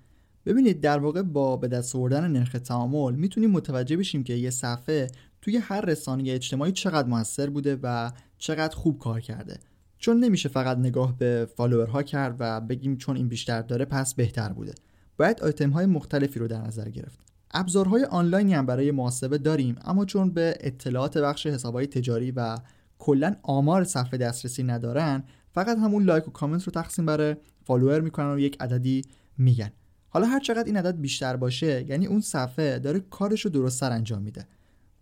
ببینید 0.46 0.80
در 0.80 0.98
واقع 0.98 1.22
با 1.22 1.56
به 1.56 1.68
دست 1.68 1.96
آوردن 1.96 2.30
نرخ 2.30 2.52
تعامل 2.52 3.14
می‌تونیم 3.14 3.50
متوجه 3.50 3.96
بشیم 3.96 4.24
که 4.24 4.34
یه 4.34 4.50
صفحه 4.50 5.06
توی 5.42 5.56
هر 5.56 5.80
رسانه 5.80 6.30
اجتماعی 6.30 6.72
چقدر 6.72 7.08
موثر 7.08 7.50
بوده 7.50 7.78
و 7.82 8.12
چقدر 8.38 8.76
خوب 8.76 8.98
کار 8.98 9.20
کرده. 9.20 9.58
چون 10.02 10.24
نمیشه 10.24 10.48
فقط 10.48 10.78
نگاه 10.78 11.18
به 11.18 11.48
فالوورها 11.56 12.02
کرد 12.02 12.36
و 12.38 12.60
بگیم 12.60 12.96
چون 12.96 13.16
این 13.16 13.28
بیشتر 13.28 13.62
داره 13.62 13.84
پس 13.84 14.14
بهتر 14.14 14.48
بوده. 14.48 14.74
باید 15.16 15.40
آیتم 15.40 15.70
های 15.70 15.86
مختلفی 15.86 16.38
رو 16.38 16.48
در 16.48 16.62
نظر 16.62 16.88
گرفت. 16.88 17.18
ابزارهای 17.50 18.04
آنلاینی 18.04 18.54
هم 18.54 18.66
برای 18.66 18.90
محاسبه 18.90 19.38
داریم 19.38 19.76
اما 19.84 20.04
چون 20.04 20.30
به 20.30 20.58
اطلاعات 20.60 21.18
بخش 21.18 21.46
حسابهای 21.46 21.86
تجاری 21.86 22.30
و 22.30 22.58
کلا 22.98 23.36
آمار 23.42 23.84
صفحه 23.84 24.18
دسترسی 24.18 24.62
ندارن 24.62 25.24
فقط 25.54 25.78
همون 25.78 26.04
like 26.04 26.28
و 26.28 26.30
کامنت 26.30 26.64
رو 26.64 26.72
تقسیم 26.72 27.06
بر 27.06 27.36
follower 27.64 28.00
می‌کنن 28.00 28.34
و 28.34 28.38
یک 28.38 28.56
عددی 28.60 29.02
میگن. 29.38 29.72
حالا 30.08 30.26
هر 30.26 30.40
چقدر 30.40 30.64
این 30.64 30.76
عدد 30.76 31.00
بیشتر 31.00 31.36
باشه 31.36 31.84
یعنی 31.88 32.06
اون 32.06 32.20
صفحه 32.20 32.78
داره 32.78 33.00
کارش 33.00 33.40
رو 33.40 33.50
درستتر 33.50 33.92
انجام 33.92 34.22
میده. 34.22 34.46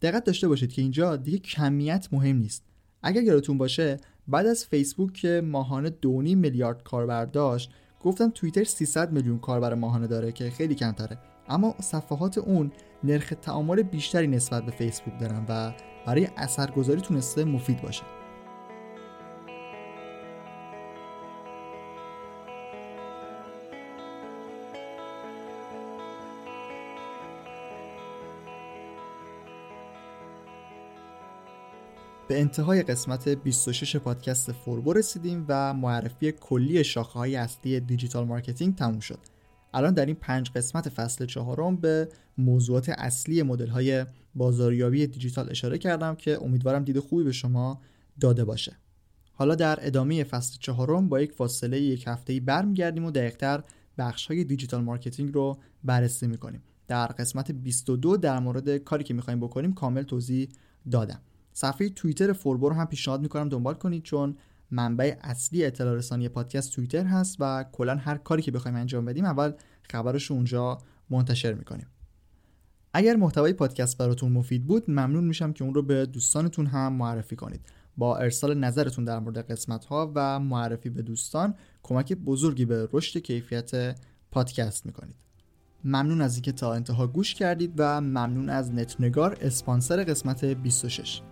دقت 0.02 0.24
داشته 0.24 0.48
باشید 0.48 0.72
که 0.72 0.82
اینجا 0.82 1.16
دیگه 1.16 1.38
کمیت 1.38 2.08
مهم 2.12 2.36
نیست. 2.36 2.64
اگر 3.02 3.22
یادتون 3.22 3.58
باشه 3.58 3.96
بعد 4.30 4.46
از 4.46 4.64
فیسبوک 4.64 5.12
که 5.12 5.42
ماهانه 5.44 5.90
2.5 5.90 6.06
میلیارد 6.08 6.82
کاربر 6.82 7.24
داشت 7.24 7.70
گفتم 8.00 8.30
توییتر 8.30 8.64
300 8.64 9.12
میلیون 9.12 9.38
کاربر 9.38 9.74
ماهانه 9.74 10.06
داره 10.06 10.32
که 10.32 10.50
خیلی 10.50 10.74
کمتره. 10.74 11.18
اما 11.48 11.74
صفحات 11.80 12.38
اون 12.38 12.72
نرخ 13.04 13.32
تعامل 13.42 13.82
بیشتری 13.82 14.26
نسبت 14.26 14.64
به 14.64 14.70
فیسبوک 14.70 15.20
دارن 15.20 15.46
و 15.48 15.72
برای 16.06 16.28
اثرگذاری 16.36 17.00
تونسته 17.00 17.44
مفید 17.44 17.82
باشه. 17.82 18.02
به 32.30 32.40
انتهای 32.40 32.82
قسمت 32.82 33.28
26 33.28 33.96
پادکست 33.96 34.52
فوربو 34.52 34.92
رسیدیم 34.92 35.44
و 35.48 35.74
معرفی 35.74 36.32
کلی 36.32 36.84
شاخه 36.84 37.18
های 37.18 37.36
اصلی 37.36 37.80
digital 37.80 38.26
marketing 38.26 38.74
تموم 38.74 39.00
شد. 39.00 39.18
الان 39.74 39.94
در 39.94 40.06
این 40.06 40.14
پنج 40.14 40.50
قسمت 40.50 40.88
فصل 40.88 41.26
چهارم 41.26 41.76
به 41.76 42.08
موضوعات 42.38 42.88
اصلی 42.88 43.42
مدل 43.42 43.66
های 43.66 44.06
بازاریابی 44.34 45.06
دیجیتال 45.06 45.50
اشاره 45.50 45.78
کردم 45.78 46.14
که 46.14 46.42
امیدوارم 46.42 46.84
دید 46.84 46.98
خوبی 46.98 47.24
به 47.24 47.32
شما 47.32 47.80
داده 48.20 48.44
باشه. 48.44 48.76
حالا 49.32 49.54
در 49.54 49.78
ادامه 49.86 50.24
فصل 50.24 50.56
چهارم 50.60 51.08
با 51.08 51.20
یک 51.20 51.32
فاصله 51.32 51.80
یک 51.80 52.04
هفته‌ای 52.06 52.40
برمیگردیم 52.40 53.04
و 53.04 53.10
دقیقتر 53.10 53.62
بخش 53.98 54.26
های 54.26 54.44
digital 54.44 54.82
marketing 54.82 55.34
رو 55.34 55.58
بررسی 55.84 56.26
می‌کنیم. 56.26 56.62
در 56.88 57.06
قسمت 57.06 57.52
22 57.52 58.16
در 58.16 58.38
مورد 58.38 58.76
کاری 58.76 59.04
که 59.04 59.14
می‌خوایم 59.14 59.40
بکنیم 59.40 59.74
کامل 59.74 60.02
توضیح 60.02 60.48
دادم. 60.90 61.20
صفحه 61.52 61.88
توییتر 61.88 62.32
فوربو 62.32 62.68
رو 62.68 62.74
هم 62.74 62.86
پیشنهاد 62.86 63.20
می‌کنم 63.20 63.48
دنبال 63.48 63.74
کنید 63.74 64.02
چون 64.02 64.36
منبع 64.70 65.16
اصلی 65.20 65.64
اطلاع 65.64 65.94
رسانی 65.94 66.28
پادکست 66.28 66.72
توییتر 66.72 67.04
هست 67.04 67.36
و 67.40 67.64
کلا 67.72 67.96
هر 67.96 68.16
کاری 68.16 68.42
که 68.42 68.50
بخوایم 68.50 68.76
انجام 68.76 69.04
بدیم 69.04 69.24
اول 69.24 69.52
خبرش 69.90 70.30
اونجا 70.30 70.78
منتشر 71.10 71.54
می‌کنیم. 71.54 71.86
اگر 72.94 73.16
محتوای 73.16 73.52
پادکست 73.52 73.98
براتون 73.98 74.32
مفید 74.32 74.66
بود 74.66 74.90
ممنون 74.90 75.24
میشم 75.24 75.52
که 75.52 75.64
اون 75.64 75.74
رو 75.74 75.82
به 75.82 76.06
دوستانتون 76.06 76.66
هم 76.66 76.92
معرفی 76.92 77.36
کنید. 77.36 77.60
با 77.96 78.16
ارسال 78.16 78.58
نظرتون 78.58 79.04
در 79.04 79.18
مورد 79.18 79.50
قسمت 79.50 79.84
ها 79.84 80.12
و 80.14 80.40
معرفی 80.40 80.90
به 80.90 81.02
دوستان 81.02 81.54
کمک 81.82 82.12
بزرگی 82.12 82.64
به 82.64 82.88
رشد 82.92 83.20
کیفیت 83.20 84.00
پادکست 84.30 84.86
می‌کنید. 84.86 85.16
ممنون 85.84 86.20
از 86.20 86.34
اینکه 86.34 86.52
تا 86.52 86.74
انتها 86.74 87.06
گوش 87.06 87.34
کردید 87.34 87.72
و 87.76 88.00
ممنون 88.00 88.48
از 88.48 88.72
نتنگار 88.72 89.38
اسپانسر 89.40 90.04
قسمت 90.04 90.44
26 90.44 91.22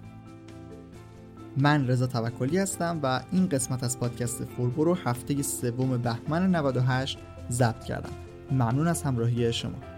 من 1.61 1.87
رضا 1.89 2.07
توکلی 2.07 2.59
هستم 2.59 3.01
و 3.03 3.21
این 3.33 3.49
قسمت 3.49 3.85
از 3.85 3.99
پادکست 3.99 4.45
فوربو 4.45 4.85
رو 4.85 4.95
هفته 4.95 5.43
سوم 5.43 5.97
بهمن 5.97 6.51
98 6.51 7.19
ضبط 7.51 7.85
کردم. 7.85 8.13
ممنون 8.51 8.89
از 8.89 9.03
همراهی 9.03 9.53
شما. 9.53 9.98